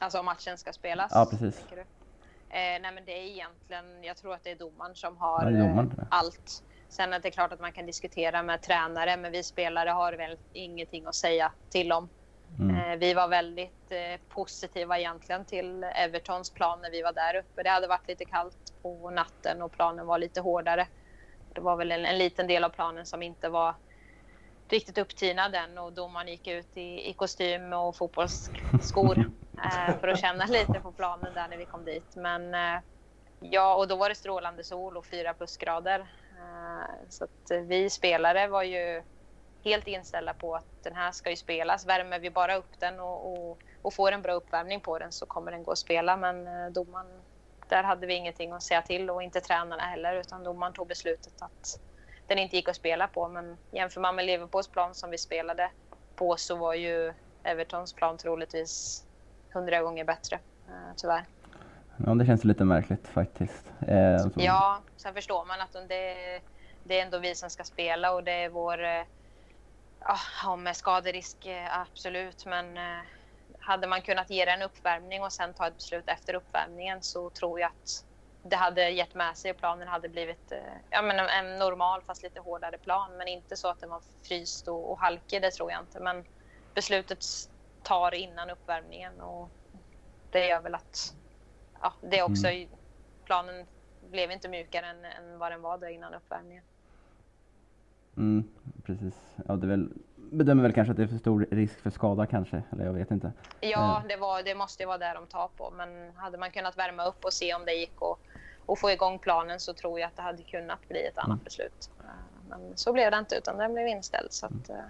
[0.00, 1.12] Alltså om matchen ska spelas?
[1.14, 1.66] Ja precis.
[1.72, 5.50] Eh, nej men det är egentligen, jag tror att det är domaren som har ja,
[5.50, 5.94] domaren.
[5.98, 6.62] Eh, allt.
[6.88, 10.38] Sen är det klart att man kan diskutera med tränare men vi spelare har väl
[10.52, 12.08] ingenting att säga till om.
[12.58, 12.76] Mm.
[12.76, 17.62] Eh, vi var väldigt eh, positiva egentligen till Evertons plan när vi var där uppe.
[17.62, 20.88] Det hade varit lite kallt på natten och planen var lite hårdare.
[21.54, 23.74] Det var väl en, en liten del av planen som inte var
[24.70, 29.18] riktigt upptinad än och domaren gick ut i, i kostym och fotbollsskor
[29.64, 32.16] eh, för att känna lite på planen där när vi kom dit.
[32.16, 32.54] Men
[33.40, 36.06] ja, och då var det strålande sol och fyra plusgrader.
[37.08, 39.02] Så att vi spelare var ju
[39.64, 41.86] helt inställda på att den här ska ju spelas.
[41.86, 45.26] Värmer vi bara upp den och, och, och får en bra uppvärmning på den så
[45.26, 46.16] kommer den gå att spela.
[46.16, 47.06] Men eh, domaren,
[47.68, 51.42] där hade vi ingenting att säga till och inte tränarna heller utan domaren tog beslutet
[51.42, 51.80] att
[52.26, 53.28] den inte gick att spela på.
[53.28, 55.70] Men jämför man med Liverpools plan som vi spelade
[56.16, 57.12] på så var ju
[57.42, 59.04] Evertons plan troligtvis
[59.52, 60.38] hundra gånger bättre,
[60.68, 61.24] eh, tyvärr.
[62.06, 63.72] Ja, det känns lite märkligt faktiskt.
[63.88, 66.40] Eh, ja, sen förstår man att det,
[66.84, 69.02] det är ändå vi som ska spela och det är vår eh,
[70.04, 72.46] Ja, med skaderisk, eh, absolut.
[72.46, 73.04] Men eh,
[73.58, 77.60] hade man kunnat ge en uppvärmning och sen ta ett beslut efter uppvärmningen så tror
[77.60, 78.04] jag att
[78.42, 80.58] det hade gett med sig och planen hade blivit eh,
[80.90, 83.16] ja, men en normal fast lite hårdare plan.
[83.16, 86.00] Men inte så att den var fryst och, och halkig, det tror jag inte.
[86.00, 86.24] Men
[86.74, 87.24] beslutet
[87.82, 89.48] tar innan uppvärmningen och
[90.30, 91.14] det gör väl att
[91.80, 92.68] ja, det också mm.
[93.24, 93.66] planen
[94.10, 96.64] blev inte mjukare än, än vad den var där innan uppvärmningen.
[98.16, 98.48] Mm,
[98.86, 99.14] precis.
[99.48, 102.62] Ja, det väl, bedömer väl kanske att det är för stor risk för skada kanske,
[102.72, 103.32] eller jag vet inte.
[103.60, 104.08] Ja, eh.
[104.08, 105.72] det, var, det måste ju vara där de tar på.
[105.76, 108.20] Men hade man kunnat värma upp och se om det gick och,
[108.66, 111.44] och få igång planen så tror jag att det hade kunnat bli ett annat mm.
[111.44, 111.90] beslut.
[112.00, 114.32] Eh, men så blev det inte, utan den blev inställd.
[114.32, 114.82] Så att, mm.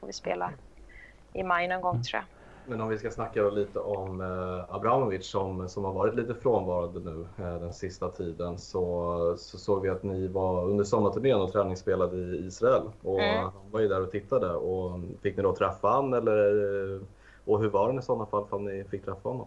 [0.00, 0.52] får vi spela
[1.32, 2.04] i maj någon gång mm.
[2.04, 2.35] tror jag.
[2.68, 7.00] Men om vi ska snacka lite om eh, Abramovic som, som har varit lite frånvarande
[7.00, 11.52] nu eh, den sista tiden så, så såg vi att ni var under sommarturnén och
[11.52, 13.42] träningsspelade i Israel och mm.
[13.42, 17.00] han var ju där och tittade och fick ni då träffa han eller
[17.44, 19.46] och hur var det i sådana fall om ni fick träffa honom?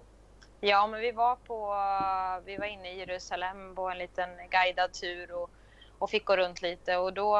[0.59, 1.75] Ja, men vi var på,
[2.45, 5.49] vi var inne i Jerusalem på en liten guidad tur och,
[5.99, 7.31] och fick gå runt lite och då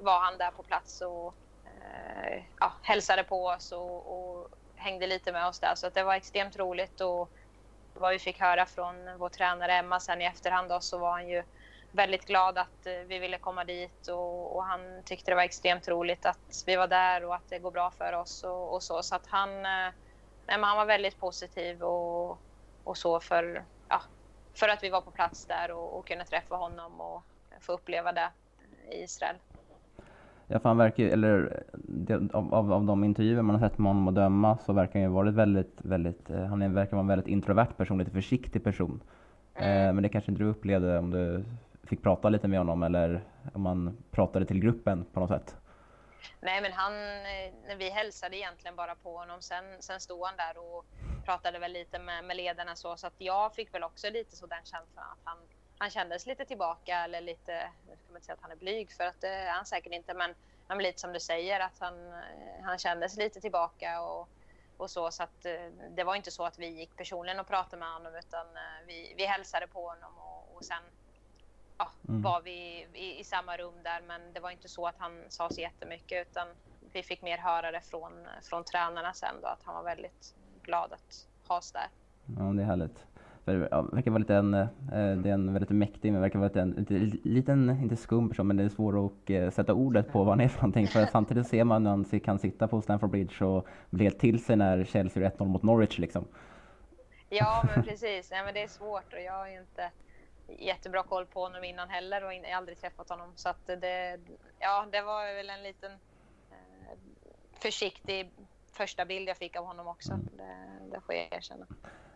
[0.00, 4.37] var han där på plats och eh, ja, hälsade på oss och, och,
[4.78, 5.74] hängde lite med oss där.
[5.74, 7.30] Så det var extremt roligt och
[7.94, 11.28] vad vi fick höra från vår tränare Emma sen i efterhand då, så var han
[11.28, 11.42] ju
[11.92, 15.88] väldigt glad att eh, vi ville komma dit och, och, han tyckte det var extremt
[15.88, 19.02] roligt att vi var där och att det går bra för oss och, och så.
[19.02, 19.92] Så att han, eh,
[20.46, 22.38] nej, han var väldigt positiv och,
[22.84, 24.02] och så för, ja,
[24.54, 27.22] för att vi var på plats där och, och kunde träffa honom och
[27.60, 28.30] få uppleva det
[28.90, 29.36] i Israel.
[30.50, 31.62] Ja, för han verkar eller
[32.32, 35.02] av, av, av de intervjuer man har sett med honom att döma så verkar han
[35.02, 39.00] ju varit väldigt, väldigt, eh, han verkar vara en väldigt introvert person, lite försiktig person.
[39.54, 39.88] Mm.
[39.88, 41.44] Eh, men det kanske inte du upplevde om du
[41.82, 43.20] fick prata lite med honom eller
[43.52, 45.56] om man pratade till gruppen på något sätt?
[46.40, 49.40] Nej, men han, eh, vi hälsade egentligen bara på honom.
[49.40, 50.84] Sen, sen stod han där och
[51.24, 54.46] pratade väl lite med, med ledarna så, så att jag fick väl också lite så
[54.46, 55.38] den känslan att han
[55.78, 58.92] han kändes lite tillbaka eller lite, nu ska man inte säga att han är blyg
[58.92, 60.34] för att det är han säkert inte, men,
[60.68, 64.28] men lite som du säger att han, eh, han kändes lite tillbaka och,
[64.76, 65.10] och så.
[65.10, 68.14] Så att eh, det var inte så att vi gick personligen och pratade med honom
[68.14, 70.82] utan eh, vi, vi hälsade på honom och, och sen
[71.78, 72.22] ja, mm.
[72.22, 74.00] var vi i, i, samma rum där.
[74.00, 76.48] Men det var inte så att han sa så jättemycket utan
[76.92, 80.92] vi fick mer höra det från, från tränarna sen då att han var väldigt glad
[80.92, 81.88] att ha oss där.
[82.38, 83.04] Ja, det är härligt.
[83.48, 86.48] För, ja, verkar vara lite en, eh, det är en väldigt mäktig, men verkar vara
[86.48, 90.12] lite en lite, liten, inte skum person, men det är svårt att eh, sätta ordet
[90.12, 90.86] på vad han är för någonting.
[90.86, 94.44] För samtidigt ser man när han kan sitta på Stamford Bridge och bli helt till
[94.44, 96.24] sig när Chelsea gör 1-0 mot Norwich liksom.
[97.28, 98.30] Ja, men precis.
[98.30, 99.90] Nej, men det är svårt och jag har ju inte
[100.58, 103.32] jättebra koll på honom innan heller och jag har aldrig träffat honom.
[103.34, 104.18] Så att det,
[104.58, 105.92] ja, det var väl en liten
[106.50, 106.98] eh,
[107.52, 108.30] försiktig
[108.72, 110.12] första bild jag fick av honom också.
[110.12, 110.26] Mm.
[110.36, 111.66] Det, det får jag erkänna.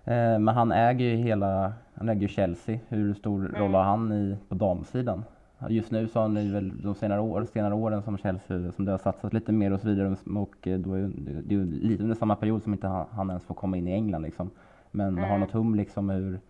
[0.04, 2.78] Eh, men han äger ju hela, han äger ju Chelsea.
[2.88, 3.60] Hur stor mm.
[3.60, 5.24] roll har han i, på damsidan?
[5.68, 8.90] Just nu så har ni väl de senare, år, senare åren som Chelsea, som det
[8.90, 12.16] har satsat lite mer och så vidare och eh, då är det ju lite under
[12.16, 14.50] samma period som inte han, han ens får komma in i England liksom.
[14.90, 15.30] Men mm.
[15.30, 16.40] har något hum liksom hur,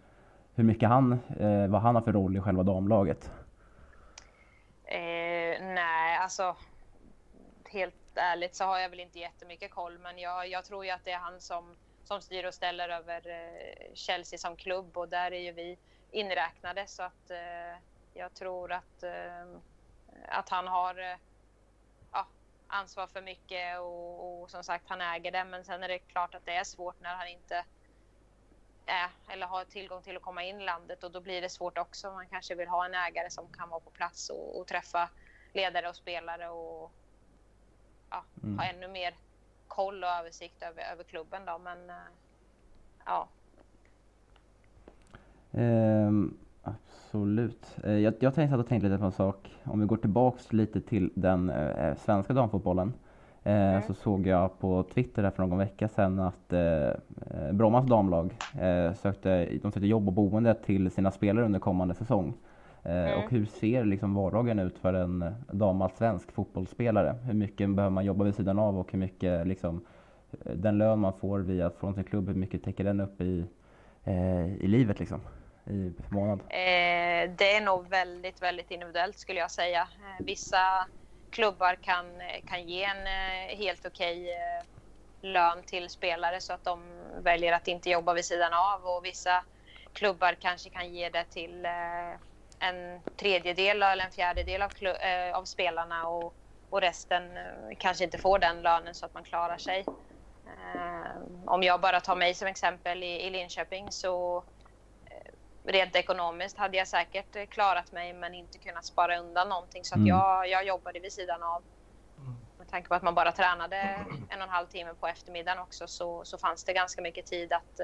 [0.55, 3.30] hur mycket han, eh, vad han har för roll i själva damlaget?
[4.84, 6.57] Eh, nej, alltså
[7.70, 11.05] helt ärligt så har jag väl inte jättemycket koll, men jag, jag tror ju att
[11.05, 11.64] det är han som,
[12.12, 15.78] som styr och ställer över eh, Chelsea som klubb och där är ju vi
[16.10, 17.78] inräknade så att eh,
[18.14, 19.46] jag tror att, eh,
[20.28, 21.18] att han har
[22.12, 22.26] ja,
[22.66, 26.34] ansvar för mycket och, och, som sagt han äger det, men sen är det klart
[26.34, 27.64] att det är svårt när han inte
[28.86, 31.78] är eller har tillgång till att komma in i landet och då blir det svårt
[31.78, 32.12] också.
[32.12, 35.08] Man kanske vill ha en ägare som kan vara på plats och, och träffa
[35.52, 36.92] ledare och spelare och
[38.10, 38.58] ja, mm.
[38.58, 39.14] ha ännu mer
[39.77, 41.59] koll och översikt över, över klubben då.
[41.64, 41.97] Men uh,
[43.07, 43.29] ja.
[45.51, 47.77] Um, absolut.
[47.85, 49.61] Uh, jag, jag tänkte att tänkt lite på en sak.
[49.64, 52.93] Om vi går tillbaks lite till den uh, svenska damfotbollen.
[53.45, 53.83] Mm.
[53.83, 56.53] Så såg jag på Twitter för någon vecka sedan att
[57.53, 58.35] Brommas damlag
[58.97, 62.35] sökte, de sökte jobb och boende till sina spelare under kommande säsong.
[62.85, 63.24] Mm.
[63.24, 67.14] Och hur ser liksom vardagen ut för en damallsvensk fotbollsspelare?
[67.24, 69.87] Hur mycket behöver man jobba vid sidan av och hur mycket liksom,
[70.55, 73.47] den lön man får via från sin klubb, hur mycket täcker den upp i,
[74.05, 75.20] eh, i livet liksom?
[75.66, 76.41] I månad?
[76.41, 79.80] Eh, det är nog väldigt, väldigt individuellt skulle jag säga.
[79.80, 80.87] Eh, vissa
[81.30, 82.07] klubbar kan,
[82.47, 84.64] kan ge en eh, helt okej okay, eh,
[85.33, 86.80] lön till spelare så att de
[87.22, 89.45] väljer att inte jobba vid sidan av och vissa
[89.93, 91.66] klubbar kanske kan ge det till
[92.62, 96.34] en tredjedel eller en fjärdedel av, äh, av spelarna och,
[96.70, 97.42] och resten äh,
[97.78, 99.86] kanske inte får den lönen så att man klarar sig.
[100.74, 104.44] Äh, om jag bara tar mig som exempel i, i Linköping så
[105.64, 109.98] rent ekonomiskt hade jag säkert klarat mig men inte kunnat spara undan någonting så att
[109.98, 110.08] mm.
[110.08, 111.62] jag, jag jobbade vid sidan av.
[112.58, 113.76] Med tanke på att man bara tränade
[114.28, 117.52] en och en halv timme på eftermiddagen också så, så fanns det ganska mycket tid
[117.52, 117.80] att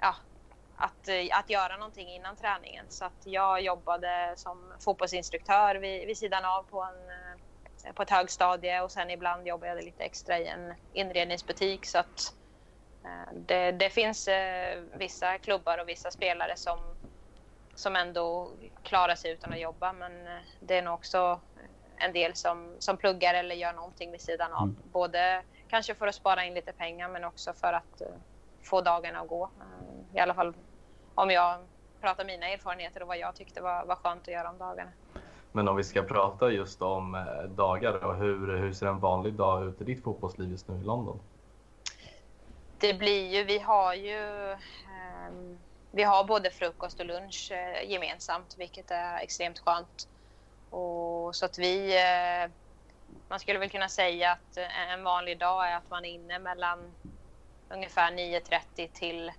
[0.00, 0.14] ja,
[0.80, 2.86] att, eh, att göra någonting innan träningen.
[2.88, 7.10] Så att jag jobbade som fotbollsinstruktör vid, vid sidan av på, en,
[7.84, 11.86] eh, på ett högstadie och sen ibland jobbade jag lite extra i en inredningsbutik.
[11.86, 12.34] Så att
[13.04, 14.28] eh, det, det finns
[14.92, 16.78] vissa klubbar och vissa spelare som,
[17.74, 18.50] som ändå
[18.82, 20.12] klarar sig utan att jobba men
[20.60, 21.40] det är nog också
[21.96, 24.62] en del som, som pluggar eller gör någonting vid sidan av.
[24.62, 24.76] Mm.
[24.92, 28.02] Både kanske för att spara in lite pengar men också för att
[28.62, 29.50] få dagarna att gå.
[30.14, 30.54] I alla fall
[31.14, 31.58] om jag
[32.00, 34.90] pratar mina erfarenheter och vad jag tyckte var, var skönt att göra om dagarna.
[35.52, 39.34] Men om vi ska prata just om eh, dagar och hur, hur ser en vanlig
[39.34, 41.20] dag ut i ditt fotbollsliv just nu i London?
[42.78, 44.58] Det blir ju, vi har ju eh,
[45.92, 50.08] vi har både frukost och lunch eh, gemensamt, vilket är extremt skönt.
[50.70, 52.50] Och, så att vi, eh,
[53.28, 54.58] man skulle väl kunna säga att
[54.92, 56.78] en vanlig dag är att man är inne mellan
[57.68, 59.32] ungefär 9.30 till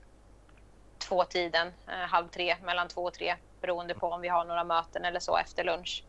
[1.11, 5.05] tvåtiden, eh, halv tre, mellan två och tre beroende på om vi har några möten
[5.05, 6.03] eller så efter lunch.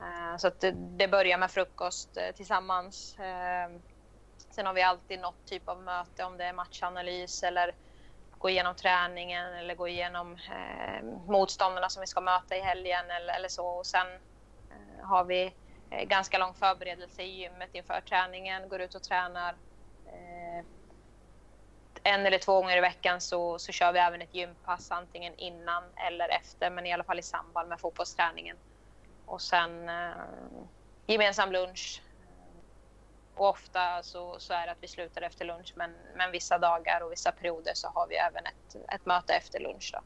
[0.00, 3.18] Eh, så att det, det börjar med frukost eh, tillsammans.
[3.18, 3.68] Eh,
[4.50, 7.74] sen har vi alltid något typ av möte om det är matchanalys eller
[8.38, 13.34] gå igenom träningen eller gå igenom eh, motståndarna som vi ska möta i helgen eller,
[13.34, 13.66] eller så.
[13.66, 14.06] Och sen
[14.70, 15.52] eh, har vi
[15.90, 19.54] eh, ganska lång förberedelse i gymmet inför träningen, går ut och tränar
[22.06, 25.82] en eller två gånger i veckan så, så kör vi även ett gympass antingen innan
[25.96, 28.56] eller efter men i alla fall i samband med fotbollsträningen.
[29.26, 30.10] Och sen eh,
[31.06, 32.02] gemensam lunch.
[33.34, 37.00] Och ofta så, så är det att vi slutar efter lunch men, men vissa dagar
[37.00, 39.92] och vissa perioder så har vi även ett, ett möte efter lunch.
[39.92, 40.00] Då.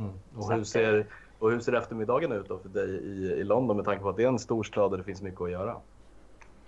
[0.00, 0.20] Mm.
[0.36, 1.06] Och, hur ser,
[1.38, 4.16] och hur ser eftermiddagen ut då för dig i, i London med tanke på att
[4.16, 5.80] det är en stor stad där det finns mycket att göra?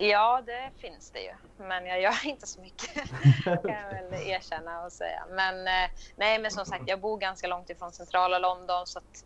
[0.01, 1.33] Ja, det finns det ju.
[1.57, 2.93] Men jag gör inte så mycket,
[3.43, 5.25] kan jag väl erkänna och säga.
[5.29, 9.25] Men eh, nej, men som sagt, jag bor ganska långt ifrån centrala London så att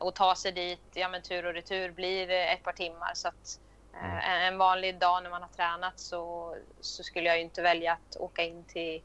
[0.00, 3.10] och ta sig dit, ja men tur och retur blir ett par timmar.
[3.14, 3.60] Så att
[3.94, 4.52] eh, mm.
[4.52, 8.16] en vanlig dag när man har tränat så, så skulle jag ju inte välja att
[8.16, 9.02] åka in till,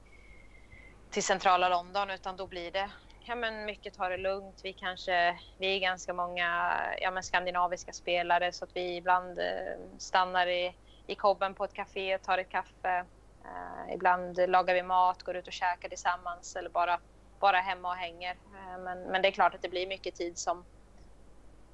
[1.12, 2.90] till centrala London utan då blir det
[3.26, 4.60] ja, men mycket tar det lugnt.
[4.64, 9.76] Vi kanske, vi är ganska många ja, men skandinaviska spelare så att vi ibland eh,
[9.98, 10.74] stannar i,
[11.10, 13.06] i kobben på ett café och tar ett kaffe.
[13.46, 17.00] Eh, ibland lagar vi mat, går ut och käkar tillsammans eller bara,
[17.40, 18.32] bara hemma och hänger.
[18.32, 20.66] Eh, men, men det är klart att det blir mycket tid som,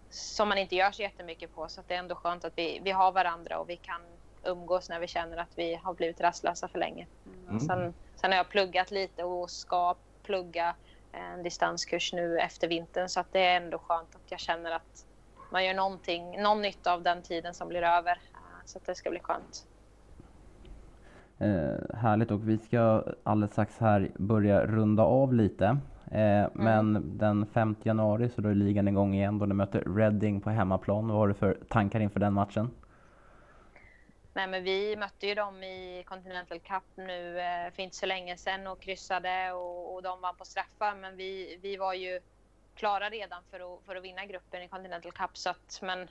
[0.09, 2.91] som man inte gör så jättemycket på så det är ändå skönt att vi, vi
[2.91, 4.01] har varandra och vi kan
[4.43, 7.07] umgås när vi känner att vi har blivit rastlösa för länge.
[7.47, 7.59] Mm.
[7.59, 10.75] Sen, sen har jag pluggat lite och ska plugga
[11.11, 15.05] en distanskurs nu efter vintern så att det är ändå skönt att jag känner att
[15.51, 18.19] man gör någonting, någon nytta av den tiden som blir över.
[18.65, 19.67] Så att det ska bli skönt.
[21.37, 25.65] Eh, härligt och vi ska alldeles strax här börja runda av lite.
[26.11, 26.51] Eh, mm.
[26.53, 30.49] Men den 5 januari så då är ligan igång igen då ni möter Reading på
[30.49, 31.07] hemmaplan.
[31.07, 32.71] Vad har du för tankar inför den matchen?
[34.33, 38.37] Nej, men vi mötte ju dem i Continental Cup nu eh, för inte så länge
[38.37, 40.95] sedan och kryssade och, och de vann på straffar.
[40.95, 42.19] Men vi, vi var ju
[42.75, 45.37] klara redan för att, för att vinna gruppen i Continental Cup.
[45.37, 46.07] Så att, men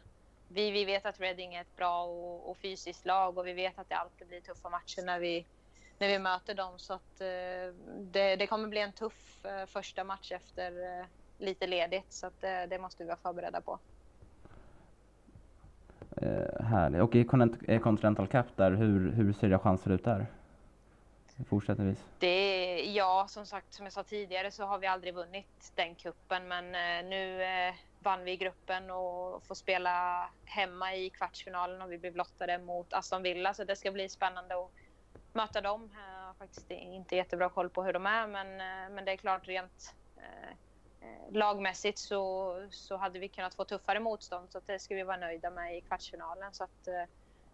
[0.49, 3.79] vi, vi vet att Reading är ett bra och, och fysiskt lag och vi vet
[3.79, 5.47] att det alltid blir tuffa matcher när vi,
[5.99, 6.73] när vi möter dem.
[6.77, 11.07] Så att, eh, det, det kommer bli en tuff eh, första match efter eh,
[11.39, 12.13] lite ledigt.
[12.13, 13.79] Så att, det måste vi vara förberedda på.
[16.17, 17.03] Eh, härligt.
[17.03, 17.25] Och i
[17.79, 20.27] Continental Cup där, hur, hur ser era chanser ut där?
[21.49, 22.05] Fortsättningsvis.
[22.19, 26.49] Det, ja, som sagt, som jag sa tidigare så har vi aldrig vunnit den kuppen
[26.49, 26.73] men
[27.11, 27.43] nu
[28.05, 33.23] vann vi gruppen och får spela hemma i kvartsfinalen och vi blev lottade mot Aston
[33.23, 34.71] Villa så det ska bli spännande att
[35.33, 35.91] möta dem.
[35.95, 39.17] Jag har faktiskt inte jättebra koll på hur de är men, eh, men det är
[39.17, 40.51] klart rent eh,
[41.01, 45.17] eh, lagmässigt så, så hade vi kunnat få tuffare motstånd så det ska vi vara
[45.17, 46.55] nöjda med i kvartsfinalen.
[46.55, 47.05] Så att, eh,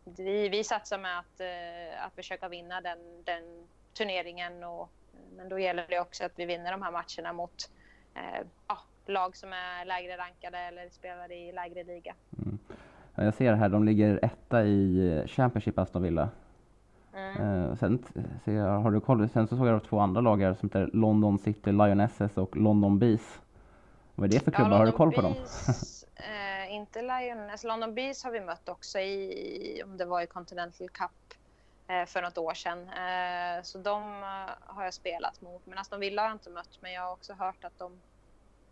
[0.04, 4.64] vi, vi satsar med att, eh, att försöka vinna den, den turneringen.
[4.64, 4.90] Och,
[5.36, 7.70] men då gäller det också att vi vinner de här matcherna mot
[8.14, 8.78] eh, ja,
[9.10, 12.14] lag som är lägre rankade eller spelar i lägre liga.
[12.38, 12.58] Mm.
[13.14, 16.28] Jag ser här, de ligger etta i Championship Aston Villa.
[17.14, 17.76] Mm.
[17.76, 18.04] sen,
[18.44, 20.90] så jag, har du koll, sen så såg jag två andra lag här som heter
[20.92, 23.40] London City Lionesses och London Bees.
[24.14, 24.70] Vad är det för klubbar?
[24.70, 25.34] Ja, har du koll på dem?
[26.16, 27.64] eh, inte Lioness.
[27.64, 31.34] London Bees har vi mött också i, om det var i Continental Cup
[31.88, 32.78] eh, för något år sedan.
[32.78, 35.66] Eh, så de eh, har jag spelat mot.
[35.66, 36.78] Men Aston Villa har jag inte mött.
[36.80, 37.92] Men jag har också hört att de,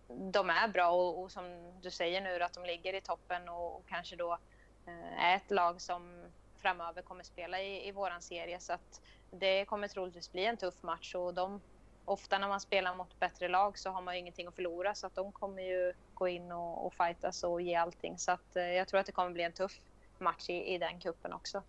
[0.08, 3.76] de är bra och, och som du säger nu att de ligger i toppen och,
[3.76, 4.38] och kanske då
[4.86, 6.24] eh, är ett lag som
[6.56, 8.60] framöver kommer spela i, i våran serie.
[8.60, 9.00] Så att
[9.30, 11.60] det kommer troligtvis bli en tuff match och de,
[12.04, 15.06] ofta när man spelar mot bättre lag så har man ju ingenting att förlora så
[15.06, 18.18] att de kommer ju gå in och, och fightas och ge allting.
[18.18, 19.80] Så att eh, jag tror att det kommer bli en tuff
[20.18, 21.62] match i, i den kuppen också.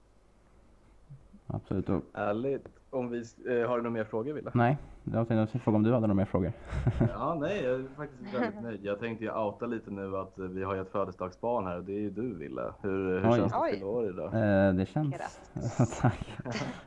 [1.54, 1.90] Absolut.
[2.14, 2.68] Ärligt.
[2.90, 4.52] Om vi, eh, har du några mer frågor Wille?
[4.54, 6.52] Nej, jag tänkte fråga om du hade några mer frågor.
[7.14, 8.80] ja, nej, jag är faktiskt väldigt nöjd.
[8.84, 11.92] Jag tänkte ju outa lite nu att vi har ju ett födelsedagsbarn här och det
[11.92, 12.74] är ju du Wille.
[12.82, 14.26] Hur, hur känns det att fylla år idag?
[14.26, 15.40] Eh, det känns...
[16.02, 16.38] Tack.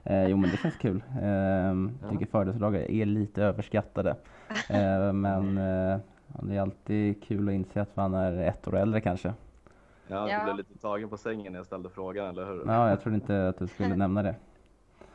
[0.04, 1.02] eh, jo men det känns kul.
[1.22, 2.30] Eh, jag tycker ja.
[2.30, 4.16] födelsedagar är lite överskattade.
[4.68, 5.98] Eh, men eh,
[6.42, 9.34] det är alltid kul att inse att man är ett år äldre kanske.
[10.06, 12.62] Ja, du blev lite tagen på sängen när jag ställde frågan, eller hur?
[12.66, 14.34] Ja, jag trodde inte att du skulle nämna det.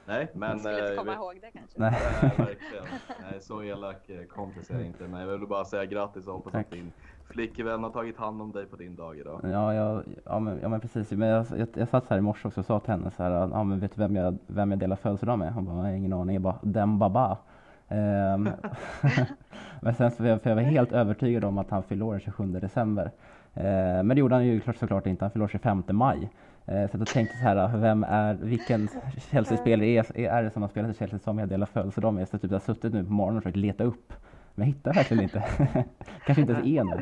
[0.07, 0.49] Nej, men...
[0.49, 1.79] Jag skulle inte komma eh, ihåg det kanske.
[1.79, 1.91] Nej,
[2.21, 2.85] nej verkligen.
[3.31, 5.07] Nej, så elak eh, kompis är jag inte.
[5.07, 6.65] Men jag vill bara säga grattis och hoppas Tack.
[6.65, 6.91] att din
[7.29, 9.41] flickvän har tagit hand om dig på din dag idag.
[9.43, 11.11] Ja, jag, ja, men, ja men precis.
[11.11, 13.31] Men jag, jag, jag satt här i morse också och sa till henne så här,
[13.31, 15.53] ja men vet du vem jag, vem jag delar födelsedag med?
[15.53, 16.33] Hon bara, jag har ingen aning.
[16.33, 17.37] Jag bara, den baba.
[17.89, 18.49] Um,
[19.81, 22.45] men sen så för jag var helt övertygad om att han fyller år den 27
[22.45, 23.11] december.
[23.57, 23.63] Uh,
[24.03, 25.25] men det gjorde han ju såklart inte.
[25.25, 26.29] Han fyller år 25 maj.
[26.67, 28.89] Eh, så jag tänkte så här, vem är, vilken
[29.31, 32.29] Chelsea-spelare är, är det som har spelat i Chelsea som jag delar födelsedag med?
[32.29, 34.13] Så typ jag har suttit nu på morgonen och försökt leta upp.
[34.55, 35.39] Men jag hittar verkligen inte.
[36.25, 37.01] Kanske inte ens en.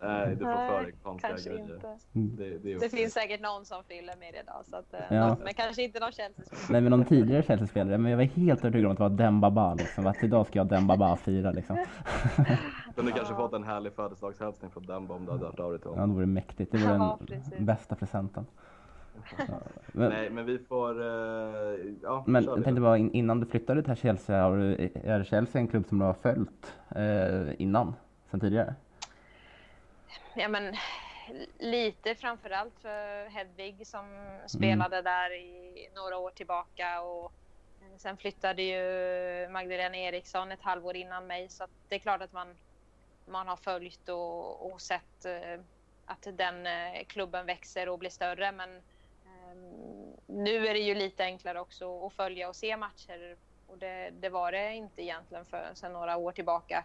[0.00, 1.80] Nej, du får för dig konstiga grejer.
[2.12, 2.42] Inte.
[2.42, 4.64] Det, det, det finns säkert någon som fyller med idag.
[4.70, 5.28] Så att, eh, ja.
[5.28, 6.66] någon, men kanske inte någon Chelsea-spelare.
[6.70, 7.98] Nej, men någon tidigare Chelsea-spelare.
[7.98, 9.74] Men jag var helt övertygad om att det var Dembaba.
[9.74, 10.06] Liksom.
[10.06, 11.50] Att idag ska jag Dembaba fira.
[11.50, 11.76] Liksom.
[12.96, 15.90] Kunde kanske fått en härlig födelsedagshälsning från Demba om du hade hört av dig till
[15.90, 16.00] honom.
[16.00, 16.72] Ja, det vore mäktigt.
[16.72, 17.18] Det vore den ja,
[17.58, 18.46] bästa presenten.
[19.92, 21.00] Men, Nej, men vi får...
[21.00, 25.60] Uh, ja, men jag tänkte bara innan du flyttade till Chelsea, har du, är Chelsea
[25.60, 27.94] en klubb som du har följt uh, innan,
[28.30, 28.74] sen tidigare?
[30.34, 30.74] Ja, men
[31.58, 34.04] lite framförallt för Hedvig som
[34.46, 35.04] spelade mm.
[35.04, 37.32] där i några år tillbaka och
[37.96, 42.48] sen flyttade ju Magdalena Eriksson ett halvår innan mig så det är klart att man,
[43.26, 45.62] man har följt och, och sett uh,
[46.06, 46.66] att den
[47.06, 48.70] klubben växer och blir större men
[50.26, 53.36] nu är det ju lite enklare också att följa och se matcher
[53.66, 56.84] och det, det var det inte egentligen för sedan några år tillbaka.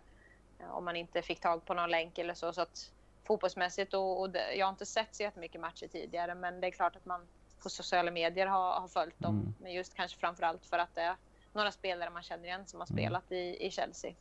[0.71, 2.53] om man inte fick tag på någon länk eller så.
[2.53, 2.91] så att
[3.23, 6.71] fotbollsmässigt och, och det, jag har inte sett så jättemycket matcher tidigare men det är
[6.71, 7.21] klart att man
[7.63, 9.39] på sociala medier har, har följt dem.
[9.39, 9.53] Mm.
[9.61, 11.15] Men just kanske framförallt för att det är
[11.53, 12.97] några spelare man känner igen som har mm.
[12.97, 14.13] spelat i, i Chelsea.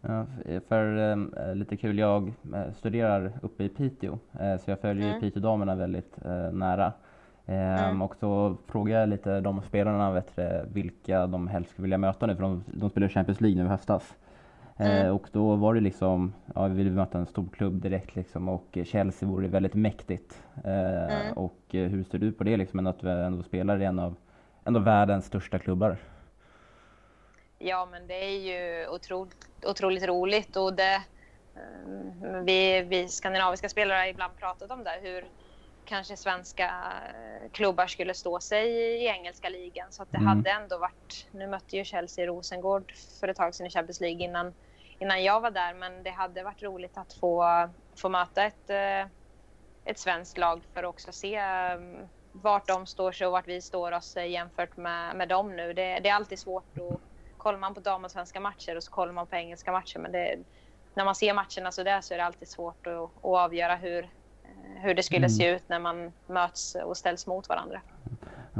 [0.00, 0.26] Ja,
[0.68, 0.98] för
[1.48, 5.20] äh, lite kul, jag äh, studerar uppe i Piteå äh, så jag följer mm.
[5.20, 6.16] Piteå-damerna väldigt
[6.52, 6.92] nära.
[7.50, 8.02] Ehm, mm.
[8.02, 12.26] Och så frågade jag lite de spelarna vet du, vilka de helst skulle vilja möta
[12.26, 14.14] nu för de, de spelar Champions League nu i höstas.
[14.76, 15.14] Mm.
[15.14, 18.78] och då var det liksom, ja vi vill möta en stor klubb direkt liksom och
[18.84, 20.42] Chelsea vore väldigt mäktigt.
[20.64, 21.32] Mm.
[21.32, 24.14] Och hur ser du på det liksom, att du ändå spelar i en av,
[24.64, 25.96] av världens största klubbar?
[27.58, 31.02] Ja, men det är ju otroligt, otroligt roligt och det,
[32.44, 35.24] vi, vi skandinaviska spelare har ibland pratat om det, hur
[35.90, 36.66] kanske svenska
[37.08, 39.92] eh, klubbar skulle stå sig i engelska ligan.
[39.92, 40.28] Så att det mm.
[40.28, 44.24] hade ändå varit, nu mötte ju Chelsea Rosengård för ett tag sedan i Champions League
[44.24, 44.54] innan,
[44.98, 49.06] innan jag var där, men det hade varit roligt att få, få möta ett, eh,
[49.84, 51.40] ett svenskt lag för att också se
[51.74, 51.96] um,
[52.32, 55.72] vart de står sig och vart vi står oss jämfört med, med dem nu.
[55.72, 57.00] Det, det är alltid svårt att
[57.36, 59.98] kollar man på damallsvenska matcher och så kollar man på engelska matcher.
[59.98, 60.38] Men det,
[60.94, 64.08] när man ser matcherna så där så är det alltid svårt att, att avgöra hur,
[64.76, 65.30] hur det skulle mm.
[65.30, 67.80] se ut när man möts och ställs mot varandra.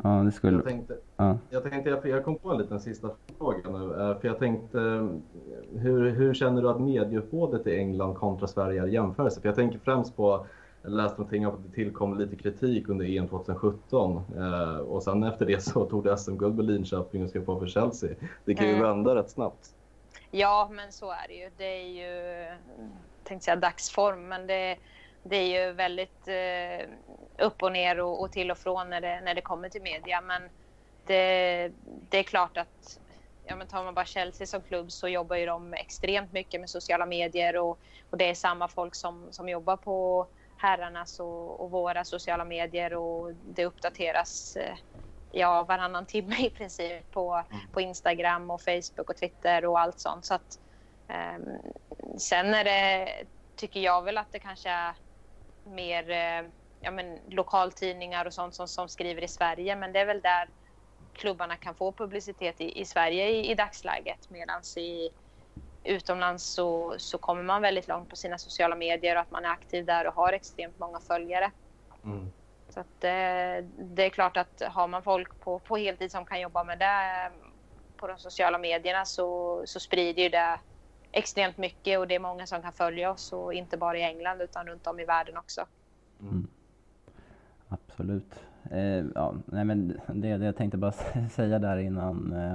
[0.02, 0.56] Ja, det skulle...
[0.56, 1.38] Jag tänkte, ja.
[1.50, 3.84] jag, tänkte jag, kom på en liten sista fråga nu.
[3.84, 4.78] Eh, för jag tänkte,
[5.76, 9.40] hur, hur känner du att medieuppbådet i England kontra Sverige är i jämförelse?
[9.40, 10.46] För jag tänker främst på
[10.82, 15.22] jag läste någonting om att det tillkom lite kritik under EM 2017 eh, och sen
[15.22, 18.10] efter det så tog det SM-guld med Linköping och ska på för Chelsea.
[18.44, 18.82] Det kan ju mm.
[18.82, 19.74] vända rätt snabbt.
[20.30, 21.50] Ja, men så är det ju.
[21.56, 22.46] Det är ju,
[23.24, 24.76] tänkte säga dagsform, men det,
[25.22, 26.88] det är ju väldigt eh,
[27.46, 30.20] upp och ner och, och, till och från när det, när det kommer till media.
[30.20, 30.42] Men
[31.06, 31.72] det,
[32.08, 33.00] det är klart att
[33.44, 36.70] ja, men tar man bara Chelsea som klubb så jobbar ju de extremt mycket med
[36.70, 37.78] sociala medier och,
[38.10, 42.94] och det är samma folk som, som jobbar på herrarnas och, och, våra sociala medier
[42.94, 44.74] och det uppdateras eh,
[45.32, 47.60] ja, varannan timme i princip på, mm.
[47.72, 50.24] på Instagram och Facebook och Twitter och allt sånt.
[50.24, 50.58] Så att,
[51.08, 53.12] um, sen är det,
[53.56, 54.94] tycker jag väl att det kanske är
[55.70, 56.50] mer eh,
[56.80, 60.48] ja, men, lokaltidningar och sånt som, som skriver i Sverige men det är väl där
[61.12, 65.10] klubbarna kan få publicitet i, i Sverige i, i dagsläget medan i
[65.84, 69.50] utomlands så, så kommer man väldigt långt på sina sociala medier och att man är
[69.50, 71.50] aktiv där och har extremt många följare.
[72.04, 72.32] Mm.
[72.68, 76.40] Så att, det, det är klart att har man folk på, på heltid som kan
[76.40, 77.30] jobba med det
[77.96, 80.60] på de sociala medierna så, så sprider ju det
[81.12, 84.40] extremt mycket och det är många som kan följa oss och inte bara i England
[84.40, 85.66] utan runt om i världen också.
[86.20, 86.46] Mm.
[87.68, 88.34] Absolut.
[88.70, 90.92] Eh, ja, nej men det, det jag tänkte bara
[91.30, 92.54] säga där innan eh,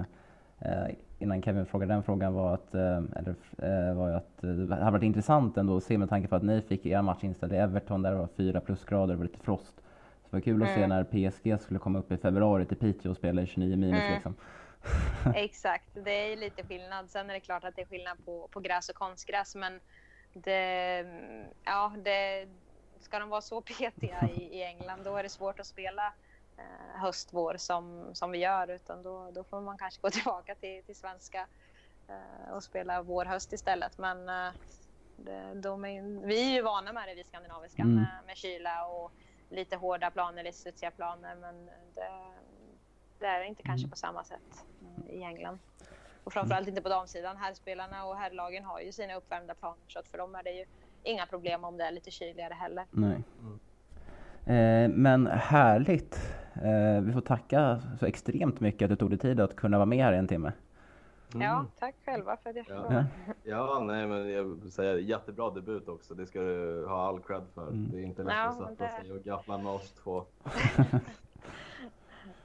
[0.72, 4.76] eh innan Kevin frågade den frågan var att, eh, eller, eh, var att eh, det
[4.76, 7.53] hade varit intressant ändå att se med tanke på att ni fick er match inställd
[7.53, 9.74] i Everton där det var fyra plusgrader och lite frost.
[9.76, 10.82] Så det var kul att mm.
[10.82, 14.01] se när PSG skulle komma upp i februari till Piteå och spela i 29 minus
[14.01, 14.14] mm.
[14.14, 14.36] liksom.
[15.36, 17.10] Exakt, det är lite skillnad.
[17.10, 19.80] Sen är det klart att det är skillnad på, på gräs och konstgräs men
[20.34, 21.06] det,
[21.64, 22.48] ja, det,
[23.00, 26.14] ska de vara så petiga i, i England då är det svårt att spela
[26.58, 30.56] eh, höst, vår som, som vi gör utan då, då får man kanske gå tillbaka
[30.56, 31.48] till, till svenska
[32.08, 33.98] eh, och spela vår, höst istället.
[33.98, 34.54] Men eh,
[35.18, 37.96] det, de är, vi är ju vana med det, vi skandinaviska, mm.
[37.96, 39.12] med, med kyla och
[39.50, 41.66] lite hårda planer, lite studsiga planer men
[41.96, 42.12] det,
[43.26, 43.89] det är inte kanske mm.
[43.89, 44.65] på samma sätt
[45.09, 45.59] i England.
[46.23, 47.38] Och framförallt inte på damsidan.
[47.38, 50.65] Herrspelarna och herrlagen har ju sina uppvärmda planer så att för dem är det ju
[51.03, 52.86] inga problem om det är lite kyligare heller.
[52.91, 53.23] Nej.
[53.39, 53.59] Mm.
[54.45, 56.19] Eh, men härligt.
[56.53, 59.86] Eh, vi får tacka så extremt mycket att du tog dig tid att kunna vara
[59.86, 60.51] med här i en timme.
[61.34, 61.47] Mm.
[61.47, 63.05] Ja, tack själva för att jag fick ja.
[63.43, 66.13] ja, nej men jag vill säga jättebra debut också.
[66.13, 67.67] Det ska du ha all cred för.
[67.67, 67.89] Mm.
[67.91, 69.01] Det är inte lätt ja, att sätta det...
[69.01, 70.26] sig och gaffla med oss två.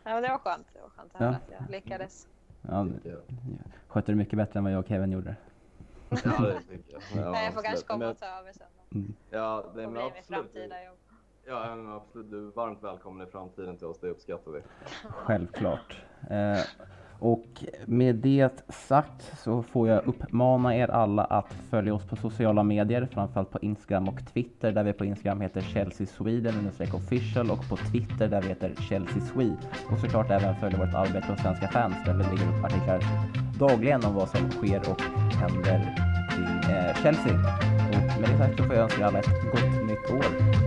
[0.04, 0.66] ja, men det var skönt.
[0.72, 1.28] Det var skönt att ja.
[1.28, 2.28] att jag lyckades.
[2.62, 2.86] Ja,
[3.88, 5.36] skötte du mycket bättre än vad jag och Kevin gjorde.
[6.08, 7.02] ja, det tycker jag.
[7.34, 8.66] Ja, jag får kanske komma och ta över sen.
[8.94, 9.14] Mm.
[9.30, 10.26] Ja, det, men absolut.
[10.26, 10.96] framtida jobb.
[11.46, 12.30] Ja, absolut.
[12.30, 14.00] Du är varmt välkommen i framtiden till oss.
[14.00, 14.62] Det uppskattar vi.
[15.08, 16.02] Självklart.
[16.30, 16.58] Eh,
[17.20, 22.62] och med det sagt så får jag uppmana er alla att följa oss på sociala
[22.62, 27.68] medier, framförallt på Instagram och Twitter där vi på Instagram heter Chelsea Sweden official och
[27.68, 29.56] på Twitter där vi heter Chelsea Swede.
[29.92, 33.00] Och såklart även följa vårt arbete på Svenska fans där vi lägger upp artiklar
[33.58, 35.00] dagligen om vad som sker och
[35.34, 35.94] händer
[36.38, 37.34] i eh, Chelsea.
[37.88, 40.59] Och med det sagt så får jag önska alla ett gott nytt år.